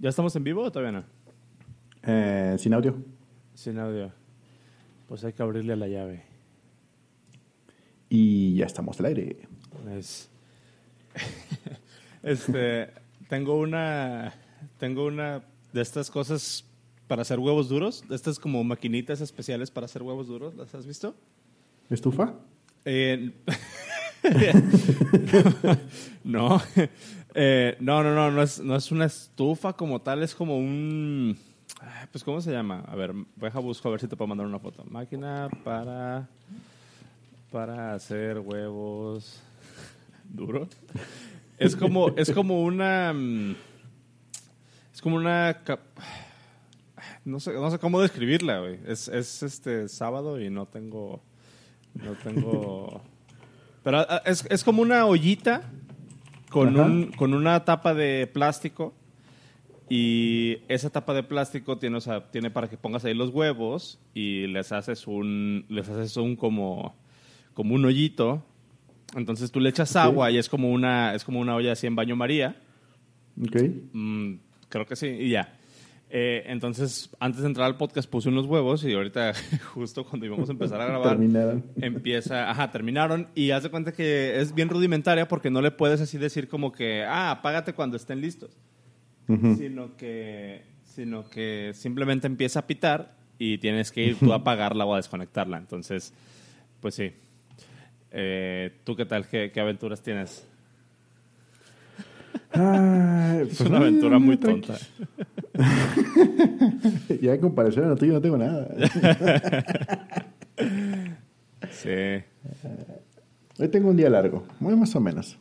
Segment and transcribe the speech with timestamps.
[0.00, 1.04] ¿Ya estamos en vivo o todavía no?
[2.04, 2.96] Eh, sin audio.
[3.54, 4.12] Sin audio.
[5.08, 6.22] Pues hay que abrirle a la llave.
[8.08, 9.48] Y ya estamos al aire.
[9.90, 10.30] Es...
[12.22, 12.90] este,
[13.28, 14.34] tengo una,
[14.78, 15.42] tengo una
[15.72, 16.64] de estas cosas
[17.08, 20.86] para hacer huevos duros, de estas como maquinitas especiales para hacer huevos duros, ¿las has
[20.86, 21.16] visto?
[21.90, 22.36] ¿Estufa?
[22.84, 23.32] Eh,
[26.24, 26.60] no,
[27.40, 31.38] eh, no, no, no, no es, no es una estufa como tal, es como un,
[32.10, 32.82] pues ¿cómo se llama?
[32.88, 34.84] A ver, deja busco a ver si te puedo mandar una foto.
[34.90, 36.28] Máquina para,
[37.52, 39.40] para hacer huevos
[40.28, 40.66] duros.
[41.58, 43.14] Es como, es como una,
[44.92, 45.60] es como una,
[47.24, 48.80] no sé, no sé cómo describirla, güey.
[48.84, 51.22] Es, es este sábado y no tengo,
[51.94, 53.00] no tengo
[53.84, 55.62] pero ah, es, es como una ollita
[56.50, 58.94] con, un, con una tapa de plástico
[59.88, 63.98] y esa tapa de plástico tiene, o sea, tiene para que pongas ahí los huevos
[64.12, 66.94] y les haces un, les haces un como,
[67.54, 68.42] como un hoyito.
[69.16, 71.96] Entonces tú le echas agua y es como una, es como una olla así en
[71.96, 72.56] baño María.
[73.40, 73.56] Ok.
[73.92, 74.34] Mm,
[74.68, 75.57] creo que sí, y ya.
[76.10, 79.32] Eh, entonces, antes de entrar al podcast puse unos huevos y ahorita,
[79.74, 81.64] justo cuando íbamos a empezar a grabar, terminaron.
[81.80, 86.00] empieza, ajá, terminaron y haz de cuenta que es bien rudimentaria porque no le puedes
[86.00, 88.56] así decir como que, ah, apágate cuando estén listos,
[89.58, 94.86] sino, que, sino que simplemente empieza a pitar y tienes que ir tú a apagarla
[94.86, 95.58] o a desconectarla.
[95.58, 96.14] Entonces,
[96.80, 97.12] pues sí.
[98.10, 99.26] Eh, ¿Tú qué tal?
[99.28, 100.46] ¿Qué, qué aventuras tienes?
[102.52, 104.78] es pues, una aventura muy tonta.
[107.20, 108.68] ya en comparación a lo tuyo no tengo nada.
[111.70, 112.22] sí.
[113.58, 115.38] Hoy tengo un día largo, muy más o menos.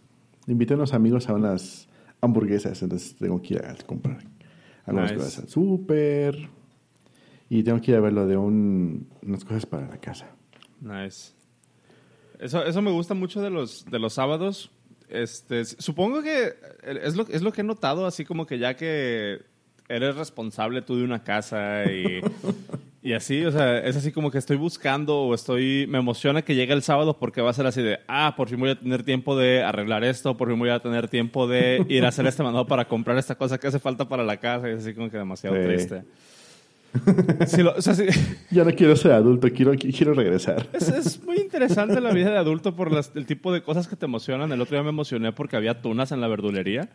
[0.47, 1.87] Invité a unos amigos a unas
[2.21, 4.19] hamburguesas, entonces tengo que ir a comprar
[4.85, 6.49] algunas cosas al súper.
[7.49, 10.27] Y tengo que ir a ver lo de un, unas cosas para la casa.
[10.81, 11.33] Nice.
[12.39, 14.71] Eso, eso me gusta mucho de los, de los sábados
[15.09, 19.39] este, supongo que es lo, es lo que he notado, así como que ya que
[19.89, 22.21] eres responsable tú de una casa y,
[23.01, 26.55] y así, o sea, es así como que estoy buscando o estoy, me emociona que
[26.55, 29.03] llegue el sábado porque va a ser así de, ah, por fin voy a tener
[29.03, 32.43] tiempo de arreglar esto, por fin voy a tener tiempo de ir a hacer este
[32.43, 35.09] mandado para comprar esta cosa que hace falta para la casa y es así como
[35.09, 36.03] que demasiado triste.
[38.51, 40.67] Ya no quiero ser adulto, quiero, quiero regresar.
[40.73, 44.51] Es, muy interesante la vida de adulto por el tipo de cosas que te emocionan.
[44.51, 46.89] El otro día me emocioné porque había tunas en la verdulería.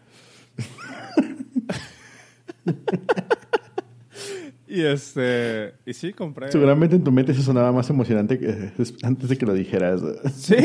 [4.68, 6.50] y este y sí, compré.
[6.50, 10.00] Seguramente en tu mente eso sonaba más emocionante que, antes de que lo dijeras.
[10.34, 10.56] Sí.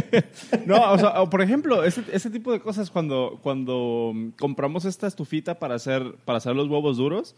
[0.66, 5.58] no, o sea, por ejemplo, ese, ese, tipo de cosas cuando, cuando compramos esta estufita
[5.58, 7.34] para hacer, para hacer los huevos duros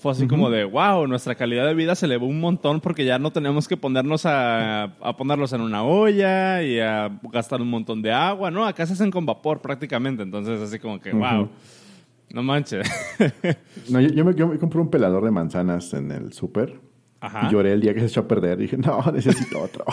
[0.00, 3.18] fue así como de, wow, nuestra calidad de vida se elevó un montón porque ya
[3.18, 8.00] no tenemos que ponernos a, a, ponerlos en una olla y a gastar un montón
[8.00, 8.66] de agua, ¿no?
[8.66, 11.50] Acá se hacen con vapor prácticamente, entonces así como que, wow,
[12.32, 12.88] no manches.
[13.90, 16.80] no, yo, me, compré un pelador de manzanas en el súper
[17.42, 18.58] y lloré el día que se echó a perder.
[18.58, 19.84] Dije, no, necesito otro.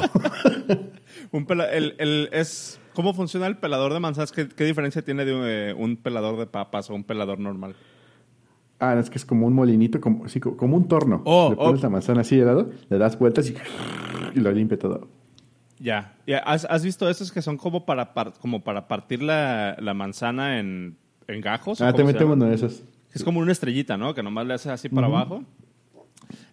[1.31, 4.31] un el, el, es, ¿Cómo funciona el pelador de manzanas?
[4.31, 7.75] ¿Qué, qué diferencia tiene de un pelador de papas o un pelador normal?
[8.79, 11.23] Ah, es que es como un molinito, como, sí, como un torno.
[11.25, 13.55] Oh, le pones la manzana así de lado, le das vueltas y,
[14.35, 15.07] y lo limpia todo.
[15.79, 16.15] Ya.
[16.45, 20.97] ¿Has, ¿Has, visto esos que son como para, como para partir la, la manzana en,
[21.27, 21.81] en gajos?
[21.81, 22.83] Ah, te metemos uno de esos.
[23.13, 24.13] Es como una estrellita, ¿no?
[24.13, 25.43] Que nomás le hace así para abajo.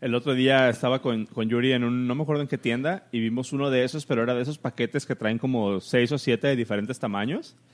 [0.00, 3.06] El otro día estaba con, con, Yuri en un, no me acuerdo en qué tienda,
[3.10, 6.18] y vimos uno de esos, pero era de esos paquetes que traen como seis o
[6.18, 7.56] siete de diferentes tamaños.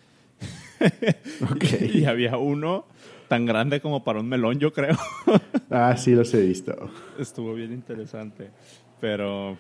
[1.52, 1.90] Okay.
[1.92, 2.86] y había uno
[3.28, 4.96] tan grande como para un melón, yo creo.
[5.70, 6.90] ah, sí, los he visto.
[7.18, 8.50] Estuvo bien interesante.
[9.00, 9.56] Pero.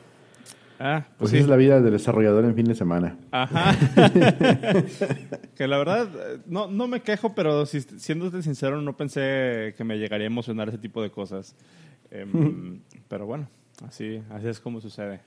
[0.82, 3.18] Ah, pues, pues es la vida del desarrollador en fin de semana.
[3.30, 3.76] Ajá.
[5.56, 6.08] que la verdad,
[6.46, 10.70] no, no me quejo, pero si, siéndote sincero, no pensé que me llegaría a emocionar
[10.70, 11.54] ese tipo de cosas.
[12.10, 13.46] Em, pero bueno,
[13.86, 15.20] así, así es como sucede.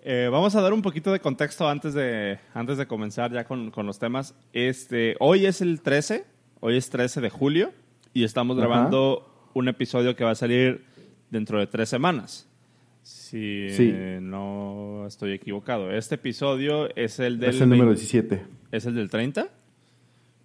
[0.00, 3.70] Eh, vamos a dar un poquito de contexto antes de, antes de comenzar ya con,
[3.70, 4.34] con los temas.
[4.52, 7.72] Este, hoy es el 13 Hoy es 13 de julio
[8.14, 10.86] y estamos grabando un episodio que va a salir
[11.30, 12.48] dentro de tres semanas.
[13.06, 13.68] Si
[14.20, 15.92] no estoy equivocado.
[15.92, 17.50] Este episodio es el del...
[17.50, 18.44] Es el número 17.
[18.72, 19.48] ¿Es el del 30?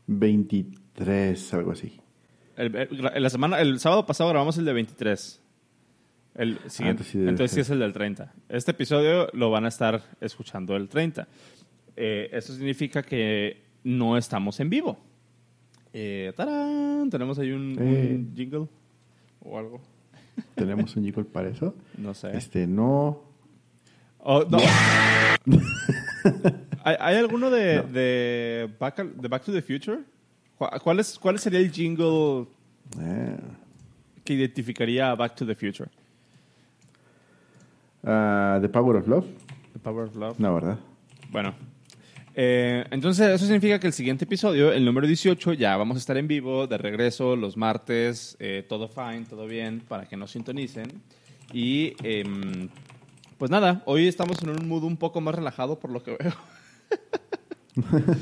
[0.06, 2.00] 23, algo así.
[2.56, 2.88] El,
[3.18, 5.42] la semana, el sábado pasado grabamos el de 23.
[6.36, 7.04] El siguiente.
[7.16, 8.32] Entonces sí es el del 30.
[8.48, 11.28] Este episodio lo van a estar escuchando el 30.
[11.96, 15.00] Eh, eso significa que no estamos en vivo.
[15.94, 17.10] Eh, ¡tarán!
[17.10, 18.16] Tenemos ahí un, Eh.
[18.18, 18.68] un jingle
[19.44, 19.82] o algo.
[20.56, 21.74] ¿Tenemos un jingle para eso?
[21.98, 22.36] No sé.
[22.38, 23.20] Este, no.
[24.20, 24.60] Oh, no.
[26.84, 30.00] ¿Hay, hay alguno de, de, Back, de Back to the Future?
[30.58, 32.46] ¿Cu- ¿Cuál, es, ¿Cuál sería el jingle
[33.00, 33.38] Eh,
[34.24, 35.90] que identificaría a Back to the Future?
[38.04, 39.26] ah, The Power of Love.
[39.74, 40.40] The Power of Love.
[40.40, 40.78] No, ¿verdad?
[41.32, 41.54] Bueno,
[42.34, 46.18] eh, entonces eso significa que el siguiente episodio, el número 18, ya vamos a estar
[46.18, 51.02] en vivo, de regreso los martes, eh, todo fine, todo bien, para que nos sintonicen.
[51.54, 52.70] Y em,
[53.38, 56.34] pues nada, hoy estamos en un mood un poco más relajado por lo que veo.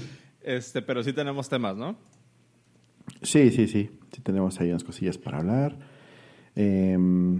[0.43, 1.95] este, pero sí tenemos temas, ¿no?
[3.21, 3.89] Sí, sí, sí.
[4.11, 5.77] Sí tenemos ahí unas cosillas para hablar.
[6.55, 7.39] Em,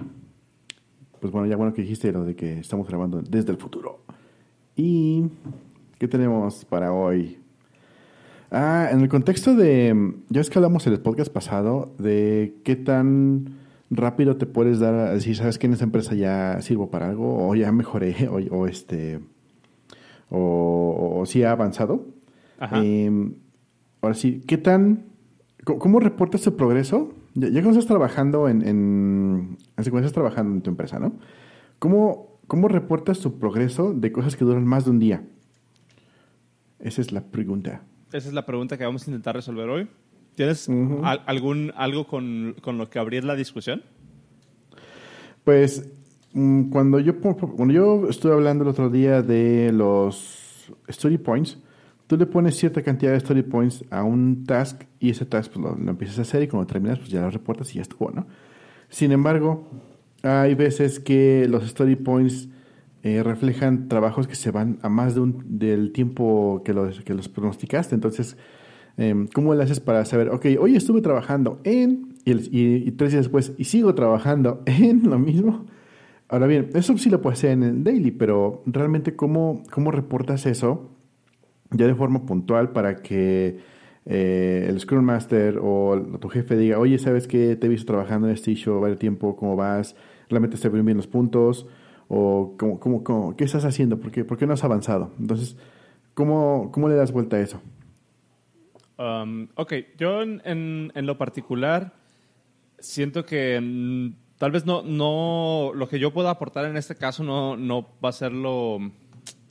[1.19, 4.03] pues bueno, ya bueno que dijiste lo de que estamos grabando desde el futuro.
[4.75, 5.23] ¿Y
[5.99, 7.37] qué tenemos para hoy?
[8.51, 10.13] Ah, en el contexto de...
[10.29, 13.57] Ya es que hablamos en el podcast pasado de qué tan
[13.91, 17.47] rápido te puedes dar a decir, ¿sabes que en esta empresa ya sirvo para algo?
[17.47, 19.19] O ya mejoré, o, o este...
[20.31, 22.05] O, o sí ha avanzado.
[22.59, 22.81] Ajá.
[22.83, 23.11] Eh,
[24.01, 25.05] ahora sí, ¿qué tan...
[25.65, 27.13] ¿Cómo, cómo reportas tu progreso?
[27.33, 28.65] Ya, ya cuando estás trabajando en...
[28.65, 31.11] en así cuando estás trabajando en tu empresa, ¿no?
[31.77, 35.23] ¿Cómo, ¿Cómo reportas tu progreso de cosas que duran más de un día?
[36.79, 37.81] Esa es la pregunta.
[38.11, 39.87] Esa es la pregunta que vamos a intentar resolver hoy.
[40.35, 40.69] ¿Tienes
[41.03, 43.83] al- algún, algo con, con lo que abrir la discusión?
[45.43, 45.89] Pues
[46.33, 51.57] mm, cuando yo, cuando yo estuve hablando el otro día de los story points,
[52.07, 55.63] tú le pones cierta cantidad de story points a un task y ese task pues,
[55.65, 58.11] lo, lo empiezas a hacer y cuando terminas pues ya lo reportas y ya estuvo,
[58.11, 58.25] ¿no?
[58.89, 59.67] Sin embargo,
[60.23, 62.49] hay veces que los story points
[63.03, 67.13] eh, reflejan trabajos que se van a más de un, del tiempo que los, que
[67.13, 67.95] los pronosticaste.
[67.95, 68.37] Entonces,
[68.97, 73.53] em, ¿cómo le haces para saber, ok, hoy estuve trabajando en, y, tres días después,
[73.57, 75.65] y sigo trabajando en lo mismo?
[76.27, 80.45] Ahora bien, eso sí lo puedes hacer en el daily, pero realmente, ¿cómo, cómo reportas
[80.45, 80.91] eso
[81.71, 83.59] ya de forma puntual para que
[84.05, 87.55] eh, el Scrum Master o tu jefe diga, oye, ¿sabes qué?
[87.55, 89.95] Te he visto trabajando en este issue varios tiempo, ¿cómo vas?
[90.29, 91.67] ¿Realmente te ven bien los puntos?
[92.09, 93.97] ¿O cómo, cómo, cómo- qué estás haciendo?
[93.99, 95.11] ¿Por qué, por qué no has avanzado?
[95.19, 95.55] Entonces,
[96.15, 97.61] ¿cómo, ¿cómo le das vuelta a eso?
[98.97, 101.93] Um, ok, yo en, en- en lo particular
[102.79, 107.23] siento que mm, tal vez no, no, lo que yo pueda aportar en este caso
[107.23, 108.79] no, no va a ser lo,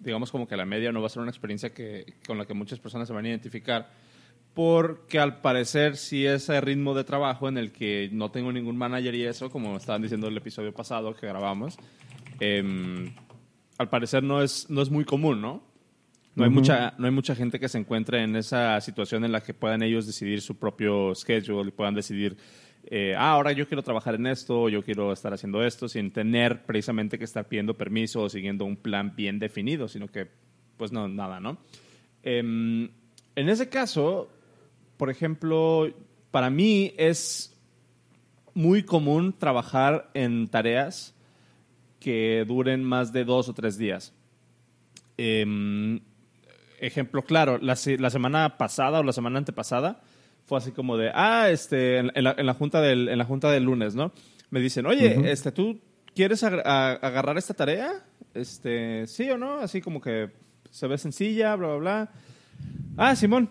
[0.00, 2.54] digamos como que la media, no va a ser una experiencia que, con la que
[2.54, 3.88] muchas personas se van a identificar,
[4.52, 9.14] porque al parecer sí ese ritmo de trabajo en el que no tengo ningún manager
[9.14, 11.78] y eso, como estaban diciendo el episodio pasado que grabamos,
[12.40, 13.14] em,
[13.78, 15.62] al parecer no es, no es muy común, ¿no?
[16.34, 19.40] No hay, mucha, no hay mucha gente que se encuentre en esa situación en la
[19.40, 22.36] que puedan ellos decidir su propio schedule y puedan decidir,
[22.84, 26.64] eh, ah, ahora yo quiero trabajar en esto, yo quiero estar haciendo esto, sin tener
[26.64, 30.28] precisamente que estar pidiendo permiso o siguiendo un plan bien definido, sino que,
[30.76, 31.58] pues no, nada, ¿no?
[32.22, 32.88] Em,
[33.34, 34.28] en ese caso,
[34.96, 35.92] por ejemplo,
[36.30, 37.58] para mí es
[38.54, 41.17] muy común trabajar en tareas
[42.00, 44.12] que duren más de dos o tres días.
[45.16, 46.00] Em,
[46.80, 50.00] ejemplo claro, la, se- la semana pasada o la semana antepasada
[50.46, 53.24] fue así como de, ah, este, en, en la, en la junta del, en la
[53.24, 54.12] junta del lunes, ¿no?
[54.50, 55.78] Me dicen, oye, este, ¿tú
[56.14, 57.90] quieres agarrar esta tarea?
[58.32, 60.30] Este, sí o no, así como que
[60.70, 62.10] se ve sencilla, bla, bla, bla.
[62.96, 63.50] Ah, Simón.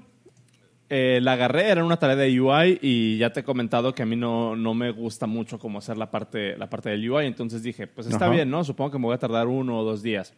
[0.90, 4.06] Eh, la agarré, era una tarea de UI y ya te he comentado que a
[4.06, 7.62] mí no, no me gusta mucho como hacer la parte, la parte del UI, entonces
[7.62, 8.34] dije, pues está Ajá.
[8.34, 8.64] bien, ¿no?
[8.64, 10.34] Supongo que me voy a tardar uno o dos días.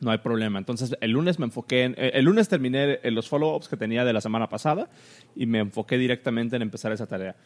[0.00, 0.58] No hay problema.
[0.58, 1.94] Entonces, el lunes me enfoqué en.
[1.98, 4.88] eh, El lunes terminé en los follow-ups que tenía de la semana pasada
[5.36, 7.36] y me enfoqué directamente en empezar esa tarea.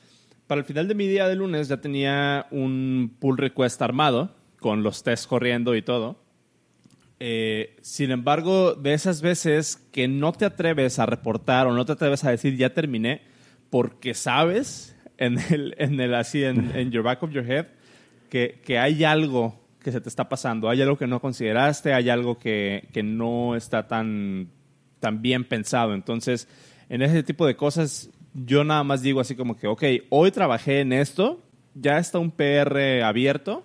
[0.47, 4.83] Para el final de mi día de lunes ya tenía un pull request armado con
[4.83, 6.17] los tests corriendo y todo.
[7.21, 11.93] Eh, sin embargo, de esas veces que no te atreves a reportar o no te
[11.93, 13.23] atreves a decir ya terminé,
[13.71, 17.67] porque sabes en el, en el así, en, en your back of your head,
[18.29, 22.09] que, que hay algo que se te está pasando, hay algo que no consideraste, hay
[22.09, 24.49] algo que, que no está tan,
[24.99, 25.95] tan bien pensado.
[25.95, 26.49] Entonces,
[26.89, 30.81] en ese tipo de cosas, yo nada más digo así como que, ok, hoy trabajé
[30.81, 31.43] en esto,
[31.75, 33.65] ya está un PR abierto,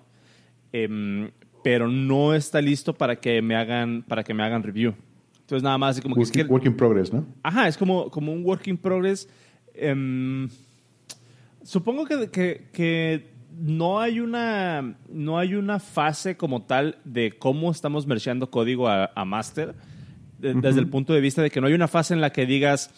[0.74, 1.32] em,
[1.64, 4.94] pero no está listo para que me hagan, para que me hagan review.
[5.42, 6.22] Entonces, nada más como que...
[6.22, 7.26] es Work, que- work in progress, ¿no?
[7.44, 9.28] Ajá, es como, como un work in progress.
[9.74, 10.48] Em,
[11.64, 17.72] supongo que, que- que no hay una no hay una fase como tal de cómo
[17.72, 19.74] estamos mergeando código a, a master
[20.38, 22.46] de- desde el punto de vista de que no hay una fase en la que
[22.46, 22.92] digas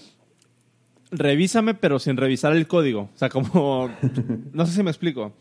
[1.12, 3.10] revísame, pero sin revisar el código.
[3.14, 3.90] O sea, como,
[4.54, 5.34] no sé si me explico.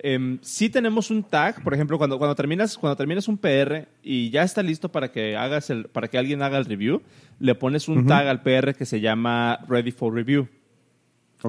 [0.00, 4.30] Eh, sí tenemos un tag, por ejemplo, cuando, cuando, terminas, cuando terminas un PR y
[4.30, 7.02] ya está listo para que, hagas el, para que alguien haga el review,
[7.40, 10.48] le pones un tag al PR que se llama Ready for Review.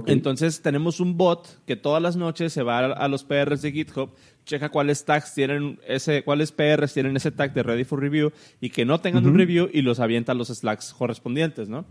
[0.05, 4.11] Entonces tenemos un bot que todas las noches se va a, los PRs de GitHub,
[4.45, 8.69] checa cuáles tags tienen ese, cuáles PRs tienen ese tag de Ready for Review y
[8.69, 11.85] que no tengan un review y los avienta a los Slacks correspondientes, ¿no?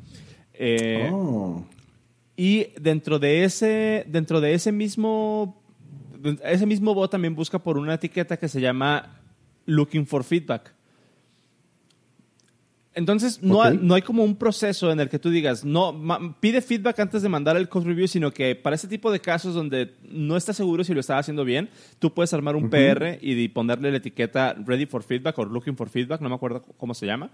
[0.54, 1.64] Eh, oh.
[2.36, 5.60] Y dentro de ese, dentro de ese mismo,
[6.44, 9.20] ese mismo bot también busca por una etiqueta que se llama
[9.66, 10.74] Looking for Feedback.
[12.98, 16.60] Entonces, no, hay, no hay como un proceso en el que tú digas, no, pide
[16.60, 19.94] feedback antes de mandar el code review, sino que para ese tipo de casos donde
[20.02, 21.68] no estás seguro si lo estás haciendo bien,
[22.00, 25.88] tú puedes armar un PR y ponerle la etiqueta ready for feedback o looking for
[25.88, 27.30] feedback, no me acuerdo cómo se llama.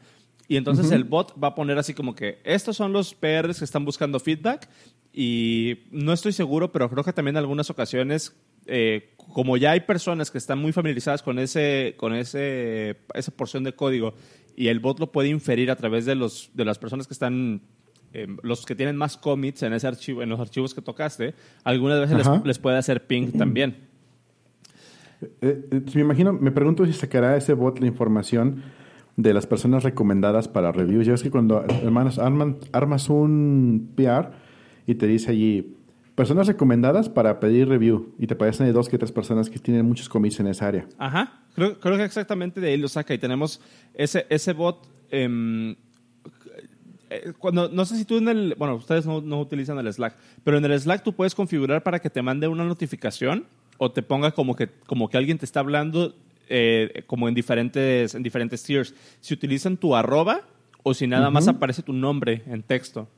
[0.49, 3.65] Y entonces el bot va a poner así como que estos son los PRs que
[3.65, 4.69] están buscando feedback
[5.15, 9.81] y no estoy seguro, pero creo que también en algunas ocasiones eh, como ya hay
[9.81, 14.15] personas que están muy familiarizadas con ese con ese esa porción de código
[14.57, 17.63] y el bot lo puede inferir a través de, los, de las personas que están,
[18.13, 22.01] eh, los que tienen más commits en, ese archivo, en los archivos que tocaste, algunas
[22.01, 23.77] veces les, puede hacer ping también.
[25.41, 28.63] Eh, eh, me imagino, me pregunto si sacará ese bot la información
[29.17, 31.07] de las personas recomendadas para reviews.
[31.07, 34.31] Ya ves que cuando hermanos armas un PR
[34.87, 35.77] y te dice allí
[36.15, 39.87] personas recomendadas para pedir review y te parecen de dos que tres personas que tienen
[39.87, 40.87] muchos commits en esa área.
[40.99, 41.41] Ajá.
[41.55, 43.61] Creo, creo, que exactamente de ahí lo saca y tenemos
[43.95, 44.89] ese, ese bot.
[45.11, 45.77] Em,
[47.11, 48.55] eh, cuando, no sé si tú en el.
[48.57, 52.01] Bueno, ustedes no, no, utilizan el Slack, pero en el Slack tú puedes configurar para
[52.01, 53.47] que te mande una notificación
[53.79, 56.15] o te ponga como que, como que alguien te está hablando
[56.49, 58.95] eh, como en diferentes, en diferentes tiers.
[59.21, 60.43] Si utilizan tu arroba
[60.83, 63.09] o si nada más aparece tu nombre en texto.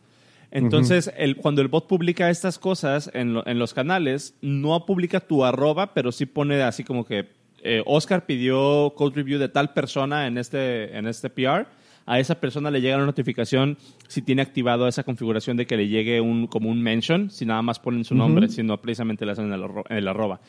[0.50, 5.44] Entonces, el, cuando el bot publica estas cosas en, en, los canales, no publica tu
[5.44, 7.28] arroba, pero sí pone así como que
[7.62, 11.66] eh, Oscar pidió code review de tal persona en este, en este PR,
[12.06, 13.76] a esa persona le llega una notificación
[14.06, 17.62] si tiene activado esa configuración de que le llegue un, como un mention, si nada
[17.62, 20.40] más ponen su nombre, si no precisamente le hacen el, el arroba.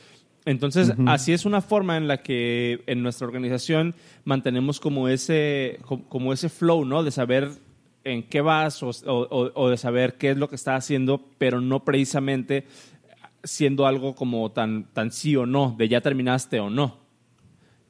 [0.45, 6.31] Entonces, así es una forma en la que en nuestra organización mantenemos como ese, como
[6.31, 7.03] ese flow, ¿no?
[7.03, 7.49] De saber
[8.07, 11.83] en qué vas o, o, de saber qué es lo que está haciendo, pero no
[11.83, 12.65] precisamente
[13.43, 16.97] siendo algo como tan, tan sí o no, de ya terminaste o no.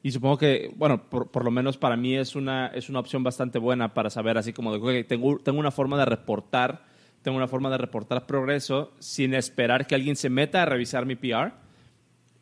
[0.02, 3.58] Y supongo que, bueno, por, lo menos para mí es una, es una opción bastante
[3.58, 6.84] buena para saber, así como de que tengo, tengo una forma de reportar,
[7.22, 11.16] tengo una forma de reportar progreso sin esperar que alguien se meta a revisar mi
[11.16, 11.52] PR.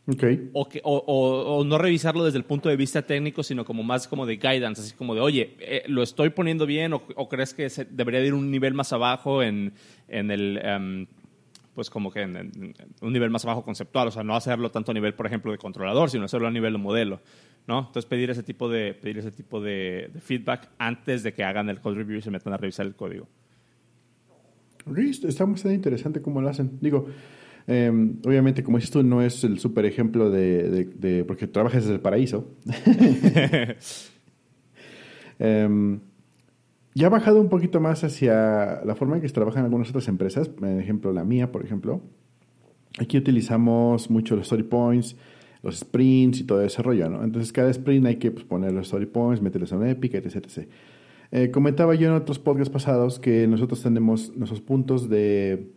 [0.09, 0.51] Okay.
[0.53, 4.25] O, que, o, no revisarlo desde el punto de vista técnico, sino como más como
[4.25, 7.85] de guidance, así como de, oye, eh, ¿lo estoy poniendo bien o, crees que se
[7.87, 9.73] debería ir un nivel más abajo en,
[10.07, 11.07] en el, em,
[11.75, 14.95] pues como que en, un nivel más bajo conceptual, o sea, no hacerlo tanto a
[14.95, 17.21] nivel, por ejemplo, de controlador, sino hacerlo a nivel de modelo,
[17.67, 17.81] ¿no?
[17.81, 21.81] Entonces pedir ese tipo de, pedir ese tipo de, feedback antes de que hagan el
[21.81, 23.27] code review y se metan a revisar el código.
[24.97, 26.79] Está muy interesante cómo lo hacen.
[26.81, 27.09] Digo,
[27.67, 31.95] em, obviamente, como dices tú, no es el super ejemplo de, de porque trabajas desde
[31.95, 32.51] el paraíso.
[35.39, 36.01] um,
[36.97, 40.09] Ya ha bajado un poquito más hacia la forma en que se trabajan algunas otras
[40.09, 42.01] empresas, por ejemplo la mía, por ejemplo.
[42.99, 45.15] Aquí utilizamos mucho los story points,
[45.63, 47.23] los sprints y todo ese rollo, ¿no?
[47.23, 50.37] Entonces cada sprint hay que pues, poner los story points, meterlos en una épica, etc.
[50.37, 50.69] etc.
[51.33, 55.75] Eh, comentaba yo en otros podcasts pasados que nosotros tenemos nuestros puntos de,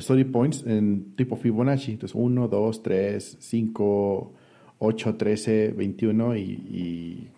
[0.00, 1.92] story points en tipo Fibonacci.
[1.92, 4.32] Entonces 1, 2, 3, 5,
[4.78, 7.28] 8, 13, 21 y, y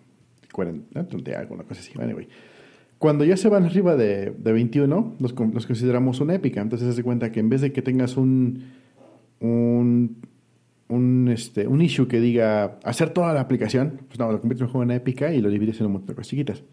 [0.51, 1.37] 40, ¿no?
[1.37, 1.93] alguna cosa así.
[1.99, 2.27] Anyway.
[2.97, 6.61] Cuando ya se van arriba de, de 21, los, consideramos una épica.
[6.61, 8.63] Entonces, se cuenta que en vez de que tengas un,
[9.39, 10.17] un,
[10.87, 14.81] un, este, un issue que diga hacer toda la aplicación, pues no, lo conviertes en
[14.81, 16.63] una épica y lo divides en un montón de cosas chiquitas.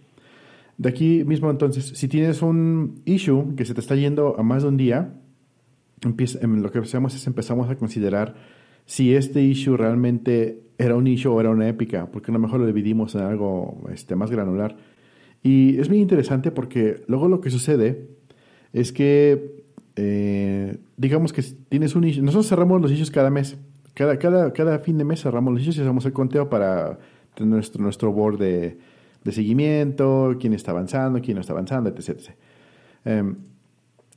[0.78, 4.62] De aquí mismo, entonces, si tienes un issue que se te está yendo a más
[4.62, 5.12] de un día,
[6.08, 8.34] empieza, em, lo que hacemos es empezamos a considerar
[8.86, 12.60] si este issue realmente era un issue o era una épica, porque a lo mejor
[12.60, 14.76] lo dividimos en algo este, más granular.
[15.42, 18.08] Y es muy interesante porque luego lo que sucede
[18.72, 19.62] es que,
[19.96, 22.22] eh, digamos que tienes un issue.
[22.22, 23.56] Nosotros cerramos los issues cada mes.
[23.94, 26.98] Cada, cada, cada fin de mes cerramos los issues y hacemos el conteo para
[27.38, 28.78] nuestro, nuestro board de,
[29.24, 32.30] de seguimiento, quién está avanzando, quién no está avanzando, etc.
[33.04, 33.36] Em,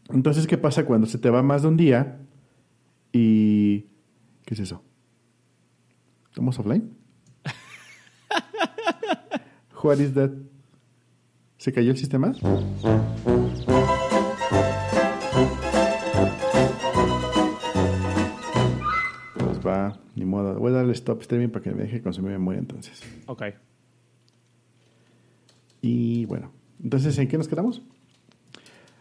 [0.09, 2.19] entonces, ¿qué pasa cuando se te va más de un día
[3.11, 3.81] y...
[4.45, 4.81] ¿Qué es eso?
[6.29, 6.95] ¿Estamos offline?
[9.83, 10.31] What is that?
[11.57, 12.33] ¿Se cayó el sistema?
[19.37, 20.57] Pues va, ni modo.
[20.59, 23.01] Voy a darle stop streaming para que me deje consumir memoria entonces.
[23.25, 23.43] Ok.
[25.81, 27.81] Y bueno, entonces, ¿en qué nos quedamos?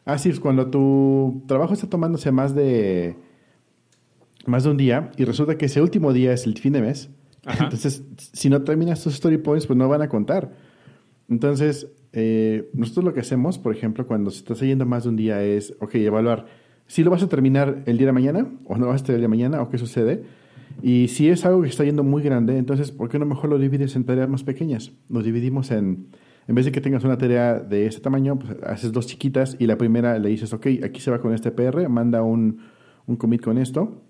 [0.06, 3.16] Ah, sí, cuando tu trabajo está tomándose más de
[4.46, 7.10] más de un día y resulta que ese último día es el fin de mes,
[7.60, 10.52] entonces si no terminas tus story points, pues no van a contar.
[11.28, 15.16] Entonces, eh, nosotros lo que hacemos, por ejemplo, cuando se está siguiendo más de un
[15.16, 16.46] día es, ok, evaluar
[16.86, 19.16] si lo vas a terminar el día de mañana o no lo vas a terminar
[19.16, 20.22] el día de mañana o qué sucede.
[20.82, 23.58] Y si es algo que está yendo muy grande, entonces, ¿por qué no mejor lo
[23.58, 24.92] divides en tareas más pequeñas?
[25.08, 26.06] Lo dividimos en
[26.48, 29.66] en vez de que tengas una tarea de este tamaño, pues haces dos chiquitas y
[29.66, 32.60] la primera le dices, ok, aquí se va con este PR, manda un,
[33.06, 34.02] un commit con esto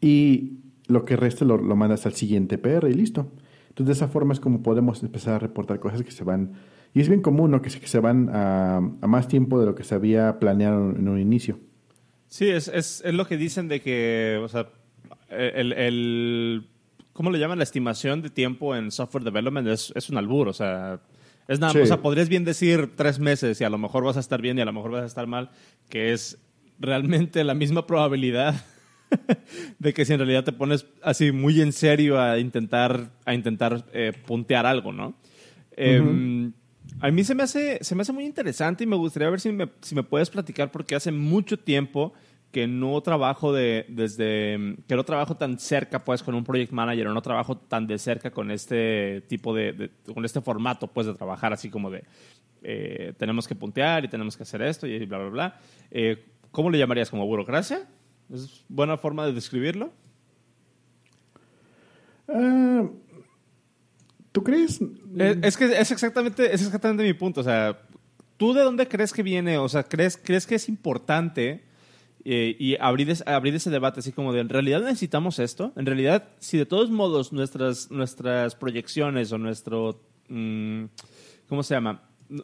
[0.00, 3.30] y lo que reste lo, mandas al siguiente PR y listo.
[3.68, 6.54] Entonces de esa forma es como podemos empezar a reportar cosas que se van,
[6.94, 7.60] y es bien común, ¿no?
[7.60, 11.20] Que, que se van a, más tiempo de lo que se había planeado en un
[11.20, 11.58] inicio.
[12.28, 14.68] Sí, es, es, es lo que dicen de que, o sea,
[15.28, 16.66] el, el,
[17.12, 17.58] ¿cómo le llaman?
[17.58, 21.00] La estimación de tiempo en software development es, es un albur, o sea,
[21.48, 24.20] es nada, o sea, podrías bien decir tres meses y a lo mejor vas a
[24.20, 25.50] estar bien y a lo mejor vas a estar mal,
[25.88, 26.38] que es
[26.78, 28.64] realmente la misma probabilidad
[29.78, 33.84] de que si en realidad te pones así muy en serio a intentar, a intentar
[33.92, 35.14] eh, puntear algo, ¿no?
[35.76, 36.52] Em,
[37.00, 39.52] a mí se me, hace, se me hace muy interesante y me gustaría ver si
[39.52, 42.12] me, si me puedes platicar porque hace mucho tiempo
[42.56, 47.08] que no trabajo de, desde, que no trabajo tan cerca pues con un project manager
[47.08, 51.12] o no trabajo tan de cerca con este tipo de, con este formato pues de
[51.12, 52.04] trabajar así como de
[52.62, 55.60] eh, tenemos que puntear y tenemos que hacer esto y bla, bla, bla.
[55.90, 57.10] Eh, ¿Cómo le llamarías?
[57.10, 57.86] ¿Como burocracia?
[58.32, 59.92] ¿Es buena forma de describirlo?
[62.26, 62.88] Ah,
[64.32, 64.80] ¿Tú crees?
[65.18, 67.42] Eh, es, que es exactamente, es exactamente mi punto.
[67.42, 67.82] O sea,
[68.38, 69.58] ¿tú de dónde crees que viene?
[69.58, 71.65] O sea, ¿crees, crees que es importante
[72.28, 75.72] eh, y abrir, abrir ese debate así como de, ¿en realidad necesitamos esto?
[75.76, 80.86] En realidad, si de todos modos nuestras, nuestras proyecciones o nuestro, mm,
[81.48, 82.02] ¿cómo se llama?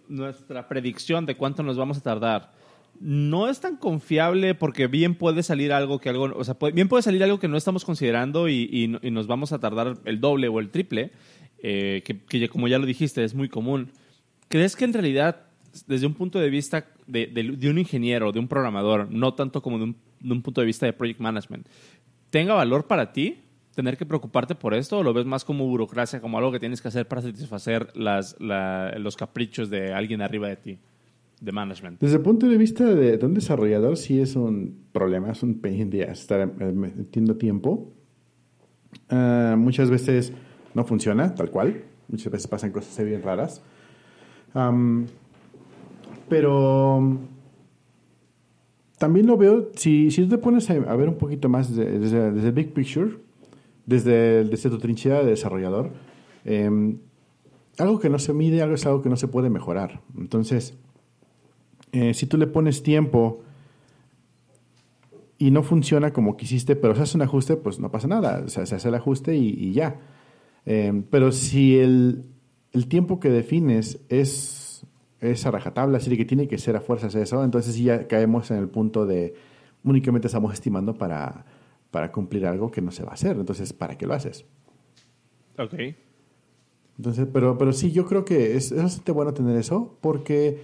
[0.08, 2.52] nuestra predicción de cuánto nos vamos a tardar
[3.00, 7.02] no es tan confiable porque bien puede salir algo que algo, o sea, bien puede
[7.02, 10.70] salir algo que no estamos considerando y, nos vamos a tardar el doble o el
[10.70, 11.10] triple,
[11.58, 13.90] eh, que, que, como ya lo dijiste, es muy común.
[14.46, 15.46] ¿Crees que en realidad
[15.86, 19.78] desde un punto de vista de, de, un ingeniero, de un programador, no tanto como
[19.78, 21.66] de un, de un, punto de vista de project management,
[22.30, 23.38] tenga valor para ti
[23.74, 26.80] tener que preocuparte por esto o lo ves más como burocracia, como algo que tienes
[26.82, 30.78] que hacer para satisfacer las, los caprichos de alguien arriba de ti,
[31.40, 32.00] de management?
[32.00, 35.88] Desde el punto de vista de, un desarrollador, sí es un problema, es un pain
[35.90, 37.92] de estar metiendo tiempo.
[39.08, 40.32] Ah, muchas veces
[40.74, 43.62] no funciona tal cual, muchas veces pasan cosas bien raras.
[46.32, 47.18] Pero
[48.96, 52.52] también lo veo, si, si tú te pones a, ver un poquito más desde, el
[52.52, 53.18] big picture,
[53.84, 55.90] desde, desde tu trinchera de desarrollador,
[56.46, 56.96] em,
[57.76, 60.00] algo que no se mide, algo es algo que no se puede mejorar.
[60.16, 60.72] Entonces,
[61.92, 63.42] eh, si tú le pones tiempo
[65.36, 68.42] y no funciona como quisiste, pero se hace un ajuste, pues no pasa nada.
[68.46, 70.00] O sea, se hace el ajuste y, ya.
[70.64, 72.24] Em, pero si el,
[72.72, 74.61] el tiempo que defines es
[75.22, 77.42] es a rajatabla, así que tiene que ser a fuerzas eso.
[77.44, 79.34] Entonces ya caemos en el punto de
[79.84, 81.46] únicamente estamos estimando para,
[81.90, 83.36] para cumplir algo que no se va a hacer.
[83.36, 84.44] Entonces, ¿para qué lo haces?
[85.58, 85.74] Ok.
[86.98, 90.60] Entonces, pero, pero sí, yo creo que es, bastante bueno tener eso porque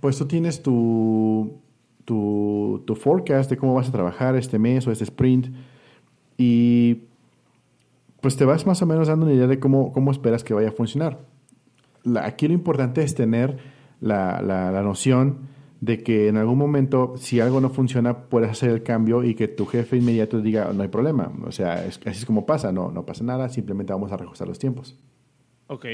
[0.00, 1.60] pues tú tienes tu,
[2.04, 5.48] tu, tu forecast de cómo vas a trabajar este mes o este sprint
[6.36, 7.02] y
[8.20, 10.68] pues te vas más o menos dando una idea de cómo, cómo esperas que vaya
[10.68, 11.27] a funcionar
[12.20, 13.58] aquí lo importante es tener
[14.00, 15.48] la, la, noción
[15.80, 19.48] de que en algún momento, si algo no funciona, puedes hacer el cambio y que
[19.48, 21.32] tu jefe inmediato diga, no hay problema.
[21.44, 24.58] O sea, así es como pasa, no, no pasa nada, simplemente vamos a reajustar los
[24.58, 24.96] tiempos.
[25.68, 25.84] Ok.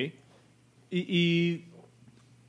[0.90, 1.64] Y, y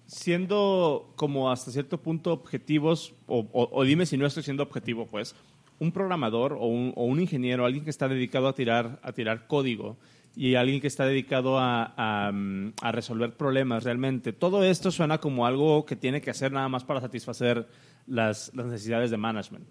[0.07, 5.35] siendo como hasta cierto punto objetivos, o, o, dime si no estoy siendo objetivo, pues,
[5.79, 9.47] un programador o un, o un ingeniero, alguien que está dedicado a tirar, a tirar
[9.47, 9.97] código,
[10.35, 14.33] y alguien que está dedicado a, a, resolver problemas realmente.
[14.33, 17.67] Todo esto suena como algo que tiene que hacer nada más para satisfacer
[18.05, 19.65] las, las necesidades de management.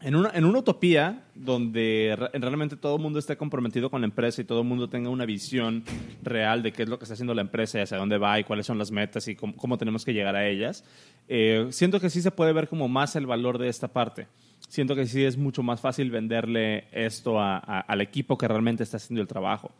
[0.00, 4.42] En una, en una, utopía donde realmente todo el mundo esté comprometido con la empresa
[4.42, 5.82] y todo el mundo tenga una visión
[6.22, 8.44] real de qué es lo que está haciendo la empresa y hacia dónde va y
[8.44, 10.84] cuáles son las metas y cómo, cómo tenemos que llegar a ellas,
[11.26, 14.26] eh, siento que sí se puede ver como más el valor de esta parte
[14.74, 19.22] siento que sí es mucho más fácil venderle esto al equipo que realmente está haciendo
[19.22, 19.70] el trabajo.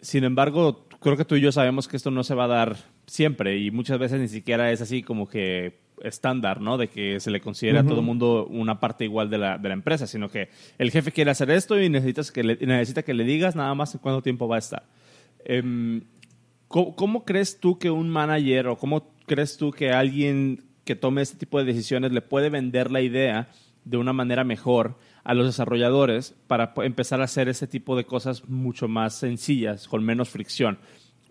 [0.00, 2.76] Sin embargo, creo que tú y yo sabemos que esto no se va a dar
[3.08, 6.78] siempre y muchas veces ni siquiera es así como que estándar, ¿no?
[6.78, 9.70] De que se le considera a todo el mundo una parte igual de la, de
[9.70, 13.14] la, empresa, sino que el jefe quiere hacer esto y necesitas que le, necesita que
[13.14, 14.84] le digas nada más en cuánto tiempo va a estar.
[15.44, 16.02] Em,
[16.68, 21.38] ¿cómo, crees tú que un manager o cómo crees tú que alguien que tome este
[21.38, 23.48] tipo de decisiones le puede vender la idea
[23.88, 28.48] de una manera mejor a los desarrolladores para empezar a hacer ese tipo de cosas
[28.48, 30.78] mucho más sencillas, con menos fricción?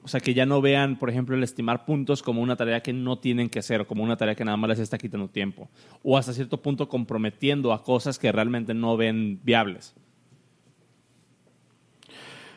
[0.03, 2.93] O sea, que ya no vean, por ejemplo, el estimar puntos como una tarea que
[2.93, 5.69] no tienen que hacer como una tarea que nada más les está quitando tiempo.
[6.01, 9.95] O hasta cierto punto comprometiendo a cosas que realmente no ven viables.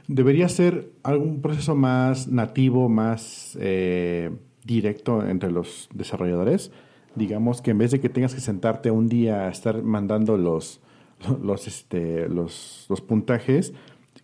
[0.07, 4.31] Debería ser algún proceso más nativo, más eh,
[4.65, 6.71] directo entre los desarrolladores.
[7.15, 10.81] Digamos que en vez de que tengas que sentarte un día a estar mandando los,
[11.43, 13.73] los, este, los, los puntajes,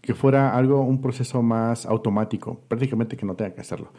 [0.07, 3.91] que fuera algo, un proceso más automático, prácticamente que no tenga que hacerlo.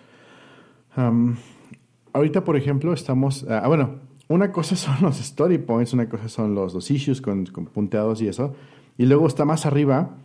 [2.13, 6.29] ahorita, por ejemplo, estamos, ah, ah, bueno, una cosa son los story points, una cosa
[6.29, 8.55] son los, issues con, con, punteados y eso,
[8.97, 10.15] y luego está más arriba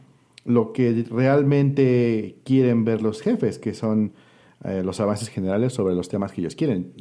[0.44, 4.12] lo que realmente quieren ver los jefes, que son
[4.64, 6.94] eh, los avances generales sobre los temas que ellos quieren.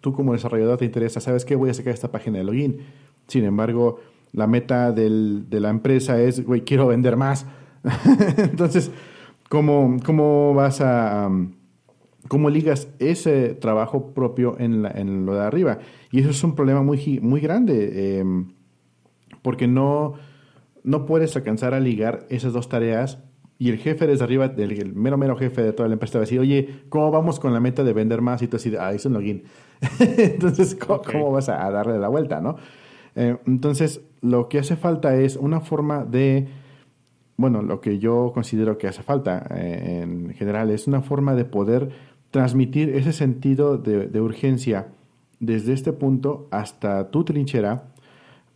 [0.00, 1.56] Tú como desarrollador te interesa, ¿sabes qué?
[1.56, 2.78] Voy a sacar esta página de login.
[3.26, 4.00] Sin embargo,
[4.32, 7.46] la meta del, de la empresa es, güey, quiero vender más
[8.38, 8.90] Entonces,
[9.48, 11.30] ¿cómo, ¿cómo, vas a...
[12.28, 15.78] ¿Cómo ligas ese trabajo propio en, en, lo de arriba?
[16.10, 18.52] Y eso es un problema muy, muy grande, em,
[19.42, 20.14] porque no,
[20.82, 23.22] no puedes alcanzar a ligar esas dos tareas
[23.58, 26.26] y el jefe desde arriba, el, mero mero jefe de toda la empresa va a
[26.26, 28.42] decir, oye, ¿cómo vamos con la meta de vender más?
[28.42, 29.44] Y tú así, ah, es un login.
[29.98, 32.56] entonces, ¿cómo, vas a, darle la vuelta, no?
[33.14, 36.48] Eh, entonces, lo que hace falta es una forma de
[37.36, 41.44] bueno, lo que yo considero que hace falta eh, en general es una forma de
[41.44, 41.90] poder
[42.30, 44.88] transmitir ese sentido de, urgencia
[45.38, 47.88] desde este punto hasta tu trinchera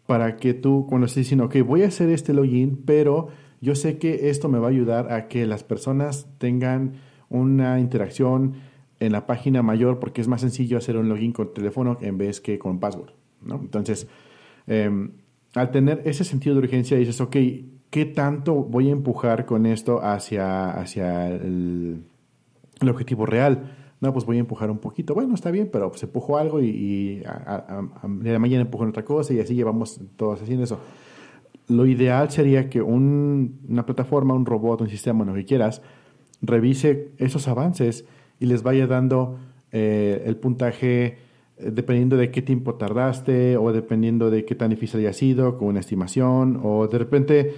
[0.07, 3.29] para que tú cuando estés diciendo, ok, voy a hacer este login, pero
[3.61, 6.95] yo sé que esto me va a ayudar a que las personas tengan
[7.29, 8.55] una interacción
[9.01, 12.41] en la página mayor porque es más sencillo hacer un login con teléfono en vez
[12.41, 13.13] que con password.
[13.43, 13.57] ¿no?
[13.57, 14.07] Entonces,
[14.67, 15.13] em,
[15.55, 17.37] al tener ese sentido de urgencia, dices, ok,
[17.91, 22.05] ¿qué tanto voy a empujar con esto hacia, hacia el,
[22.89, 23.77] objetivo real?
[24.01, 25.15] No, pues voy a empujar un poquito.
[25.15, 29.35] Bueno, está bien, pero pues empujo algo y, a, de mañana empujo en otra cosa
[29.35, 30.79] y así llevamos todos haciendo eso.
[31.71, 35.83] Lo ideal sería que una plataforma, un robot, un sistema, lo que quieras,
[36.43, 38.05] revise esos avances
[38.39, 39.39] y les vaya dando
[39.73, 41.17] eh, el puntaje eh,
[41.71, 45.81] dependiendo de qué tiempo tardaste o dependiendo de qué tan difícil haya sido, con una
[45.81, 47.55] estimación, o de repente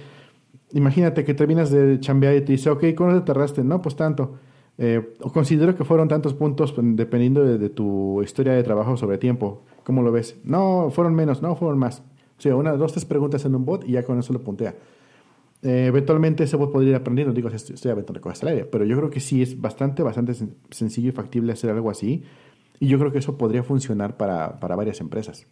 [0.73, 3.63] imagínate que terminas de chambear y te dice, ok, ¿cuánto te tardaste?
[3.63, 4.35] No, pues tanto.
[4.77, 9.61] Eh, considero que fueron tantos puntos pues, dependiendo de, tu historia de trabajo sobre tiempo.
[9.83, 10.39] ¿Cómo lo ves?
[10.43, 12.03] No, fueron menos, no, fueron más.
[12.43, 14.75] Sea, una, dos, tres preguntas en un bot y ya con eso lo puntea.
[15.61, 18.97] Eh, eventualmente ese bot podría ir aprendiendo, digo, estoy aventando cosas al aire, pero yo
[18.97, 20.33] creo que sí es bastante, bastante
[20.69, 22.23] sencillo y factible hacer algo así.
[22.81, 25.47] Y yo creo que eso podría funcionar para, para varias empresas.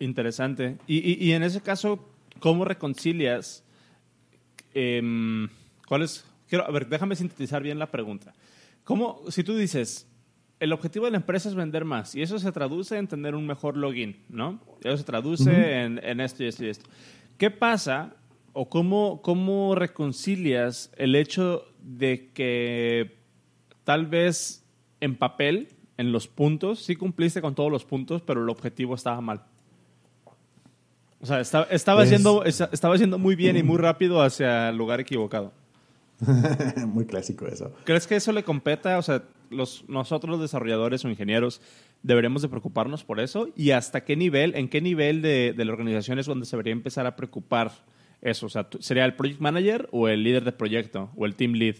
[0.00, 0.78] Interesante.
[0.88, 2.00] Y, y, y en ese caso,
[2.40, 3.62] ¿cómo reconcilias
[4.74, 5.48] eh,
[5.86, 6.24] ¿cuál es?
[6.48, 8.34] Quiero, a ver, déjame sintetizar bien la pregunta.
[8.84, 10.07] ¿Cómo, si tú dices,
[10.60, 13.46] el objetivo de la empresa es vender más y eso se traduce en tener un
[13.46, 14.60] mejor login, ¿no?
[14.82, 16.88] Eso se traduce en, en, esto y esto y esto.
[17.36, 18.14] ¿Qué pasa
[18.52, 23.16] o cómo, cómo reconcilias el hecho de que
[23.84, 24.64] tal vez
[25.00, 29.20] en papel, en los puntos, sí cumpliste con todos los puntos, pero el objetivo estaba
[29.20, 29.42] mal?
[31.20, 35.00] O sea, estaba, estaba, yendo, estaba yendo muy bien y muy rápido hacia el lugar
[35.00, 35.52] equivocado.
[36.86, 37.72] muy clásico eso.
[37.84, 38.98] ¿Crees que eso le competa?
[38.98, 41.60] O sea, los, nosotros los desarrolladores o ingenieros
[42.02, 43.48] deberíamos de preocuparnos por eso.
[43.56, 46.72] ¿Y hasta qué nivel, en qué nivel de, de la organización es donde se debería
[46.72, 47.72] empezar a preocupar
[48.22, 48.46] eso?
[48.46, 51.76] O sea, ¿sería el project manager o el líder de proyecto o el team lead?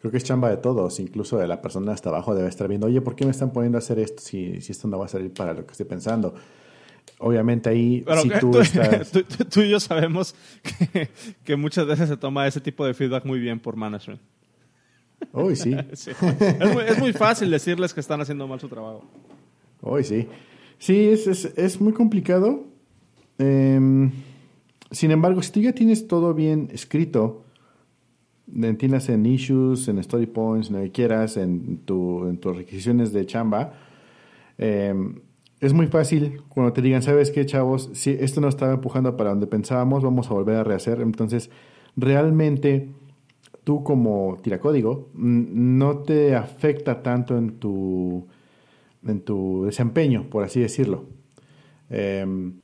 [0.00, 2.86] Creo que es chamba de todos, incluso de la persona hasta abajo debe estar viendo,
[2.86, 5.08] oye, ¿por qué me están poniendo a hacer esto si, si esto no va a
[5.08, 6.34] salir para lo que estoy pensando?
[7.18, 9.10] obviamente ahí si tú, estás...
[9.50, 10.34] tú, y yo sabemos
[11.44, 14.20] que, muchas veces se toma ese tipo de feedback muy bien por management.
[15.32, 15.74] Hoy sí.
[15.92, 19.04] Es, muy, fácil decirles que están haciendo mal su trabajo.
[19.80, 20.26] Hoy sí.
[20.78, 22.64] Sí, es, es, muy complicado.
[23.38, 24.10] Em,
[24.90, 27.44] sin embargo, si tú ya tienes todo bien escrito,
[28.54, 33.12] entiendas en issues, en story points, en lo que quieras, en, tu, en tus requisiciones
[33.12, 33.74] de chamba,
[34.56, 34.94] eh,
[35.60, 37.90] es muy fácil cuando te digan, ¿sabes qué, chavos?
[37.92, 41.00] Si esto no estaba empujando para donde pensábamos, vamos a volver a rehacer.
[41.00, 41.50] Entonces,
[41.96, 42.88] realmente
[43.68, 48.26] tú como tiracódigo no te afecta tanto en tu
[49.06, 51.04] en tu desempeño, por así decirlo.
[51.90, 52.62] Em,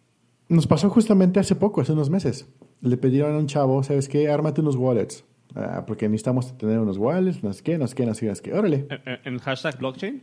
[0.49, 2.49] nos pasó justamente hace poco, hace unos meses.
[2.81, 4.31] Le pidieron a un chavo, ¿sabes qué?
[4.31, 5.27] Ármate unos wallets.
[5.55, 8.29] Ah, porque necesitamos tener unos wallets, no sé qué, no sé qué, no sé qué,
[8.29, 8.55] no sé qué.
[8.55, 8.87] Órale.
[9.27, 10.23] ¿En, hashtag blockchain?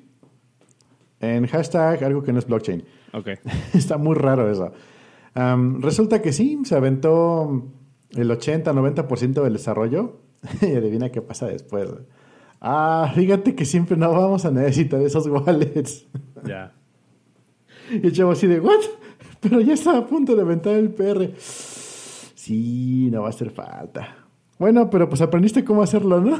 [1.19, 2.83] En hashtag algo que no es blockchain.
[3.13, 3.27] Ok.
[3.75, 4.73] Está muy raro eso.
[5.79, 7.67] resulta que sí, se aventó
[8.15, 10.20] el 80-90% del desarrollo.
[10.61, 11.87] y adivina qué pasa después.
[12.59, 16.07] Ah, fíjate que siempre no vamos a necesitar esos wallets.
[16.43, 16.73] Ya.
[17.91, 18.79] Y el chavo así de, ¿what?
[19.41, 21.29] Pero ya estaba a punto de aventar el PR.
[21.37, 24.15] Sí, no va a hacer falta.
[24.57, 26.39] Bueno, pero pues aprendiste cómo hacerlo, ¿no?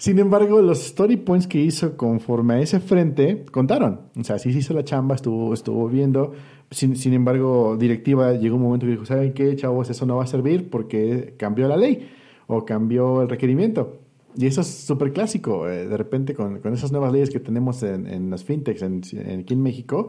[0.00, 4.00] Sin embargo, los story points que hizo conforme a ese frente contaron.
[4.18, 6.32] O sea, sí se hizo la chamba, estuvo, estuvo viendo.
[6.70, 9.90] Sin, sin, embargo, directiva llegó un momento que dijo, ¿saben qué, chavos?
[9.90, 12.08] Eso no va a servir porque cambió la ley
[12.46, 14.00] o cambió el requerimiento.
[14.38, 15.68] Y eso es súper clásico.
[15.68, 19.02] Eh, de repente, con, con, esas nuevas leyes que tenemos en, en las fintechs en,
[19.40, 20.08] aquí en México,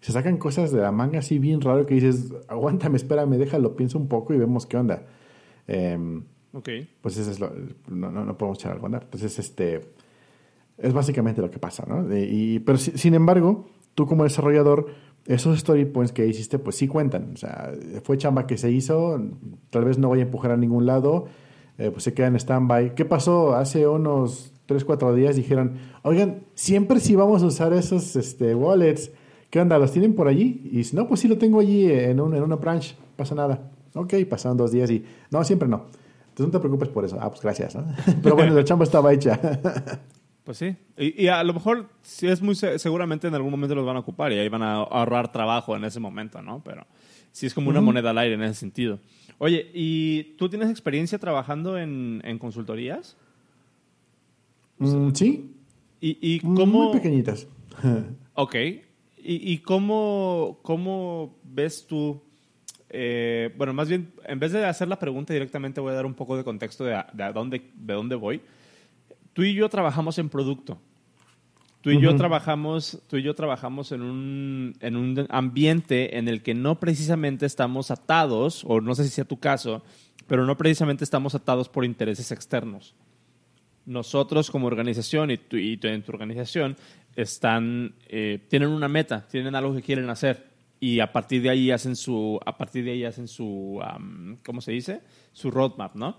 [0.00, 3.98] se sacan cosas de la manga así bien raro que dices, aguántame, espérame, déjalo, pienso
[3.98, 5.04] un poco y vemos qué onda.
[5.66, 5.98] Eh,
[6.52, 6.68] ok.
[7.00, 7.52] Pues eso es lo,
[7.88, 9.04] no, no, no, podemos echar algo andar.
[9.04, 9.80] Entonces, este,
[10.78, 12.06] es básicamente lo que pasa, ¿no?
[12.16, 14.86] Y, pero sin embargo, tú como desarrollador,
[15.26, 17.32] esos story points que hiciste, pues sí cuentan.
[17.34, 19.20] O sea, fue chamba que se hizo,
[19.70, 21.26] tal vez no vaya a empujar a ningún lado
[21.78, 22.94] eh, pues se quedan en stand-by.
[22.94, 23.54] ¿Qué pasó?
[23.54, 29.10] Hace unos 3, 4 días dijeron, oigan, siempre sí vamos a usar esos este, wallets.
[29.50, 29.78] ¿Qué onda?
[29.78, 30.70] ¿Los tienen por allí?
[30.72, 32.96] Y si no, pues sí lo tengo allí en, un, en una branch.
[33.16, 33.70] Pasa nada.
[33.94, 35.04] Ok, pasaron dos días y...
[35.30, 35.86] No, siempre no.
[36.32, 37.18] Entonces no te preocupes por eso.
[37.20, 37.76] Ah, pues gracias.
[38.22, 39.38] Pero bueno, la chamba estaba hecha.
[40.44, 40.74] Pues sí.
[40.96, 44.32] Y, a lo mejor, sí es muy seguramente en algún momento los van a ocupar
[44.32, 46.60] y ahí van a ahorrar trabajo en ese momento, ¿no?
[46.64, 46.84] Pero
[47.30, 48.98] sí es como una moneda al aire en ese sentido.
[49.38, 53.16] Oye, ¿y tú tienes experiencia trabajando en, consultorías?
[54.78, 55.54] Mm, sí.
[56.00, 56.86] ¿Y, cómo...
[56.86, 57.46] Muy pequeñitas.
[58.34, 58.56] ok.
[59.18, 62.20] ¿Y, cómo, cómo ves tú...
[62.94, 66.12] Eh, bueno, más bien, en vez de hacer la pregunta directamente, voy a dar un
[66.12, 67.02] poco de contexto de,
[67.32, 68.42] dónde, de dónde voy.
[69.32, 70.78] Tú y yo trabajamos en producto.
[71.80, 76.40] Tú y yo trabajamos, tú y yo trabajamos en un, en un ambiente en el
[76.42, 79.82] que no precisamente estamos atados, o no sé si sea tu caso,
[80.28, 82.94] pero no precisamente estamos atados por intereses externos.
[83.84, 86.76] Nosotros como organización y, tú, y en tu organización
[87.16, 90.51] están, eh, tienen una meta, tienen algo que quieren hacer
[90.82, 93.80] y a partir de ahí hacen su, a partir de ahí hacen su,
[94.44, 95.00] ¿cómo se dice?
[95.32, 96.18] Su roadmap, ¿no?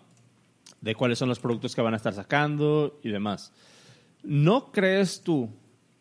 [0.79, 3.51] De cuáles son los productos que van a estar sacando y demás.
[4.23, 5.49] ¿No crees tú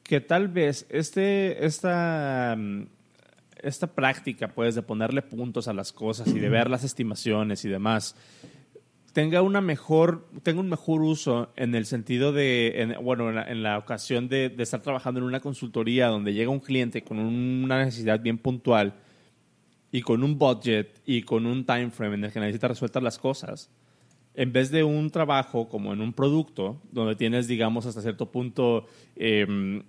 [0.04, 2.56] que tal vez este, esta,
[3.60, 7.68] esta práctica, pues, de ponerle puntos a las cosas y de ver las estimaciones y
[7.68, 8.14] demás,
[9.12, 14.28] tenga una mejor, tenga un mejor uso en el sentido de, bueno, en la, ocasión
[14.28, 18.94] de, estar trabajando en una consultoría donde llega un cliente con una necesidad bien puntual
[19.90, 23.18] y con un budget y con un time frame en el que necesita resueltas las
[23.18, 23.70] cosas
[24.34, 28.86] en vez de un trabajo como en un producto, donde tienes, digamos, hasta cierto punto,
[29.16, 29.82] em,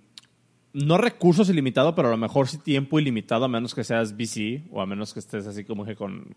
[0.72, 4.64] no recursos ilimitados, pero a lo mejor sí tiempo ilimitado, a menos que seas VC
[4.70, 6.34] o a menos que estés así como que con,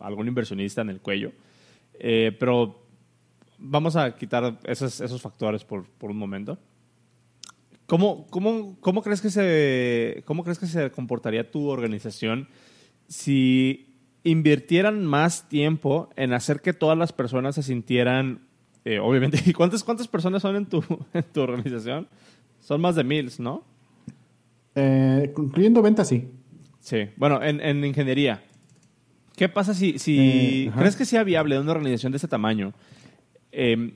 [0.00, 1.32] algún inversionista en el cuello.
[1.98, 2.86] Eh, pero
[3.58, 6.58] vamos a quitar esos, esos factores por, por un momento.
[7.86, 12.48] ¿Cómo, cómo, cómo, crees que se, ¿Cómo crees que se comportaría tu organización
[13.08, 18.40] si invirtieran más tiempo en hacer que todas las personas se sintieran,
[18.84, 20.82] eh, obviamente, ¿y cuántas, cuántas personas son en tu,
[21.14, 22.08] en tu organización?
[22.60, 23.62] Son más de mil, ¿no?
[24.74, 26.28] Eh, incluyendo ventas, sí.
[26.80, 28.42] Sí, bueno, en, en ingeniería.
[29.36, 32.72] ¿Qué pasa si, si eh, crees que sea viable una organización de ese tamaño?
[33.52, 33.94] Eh,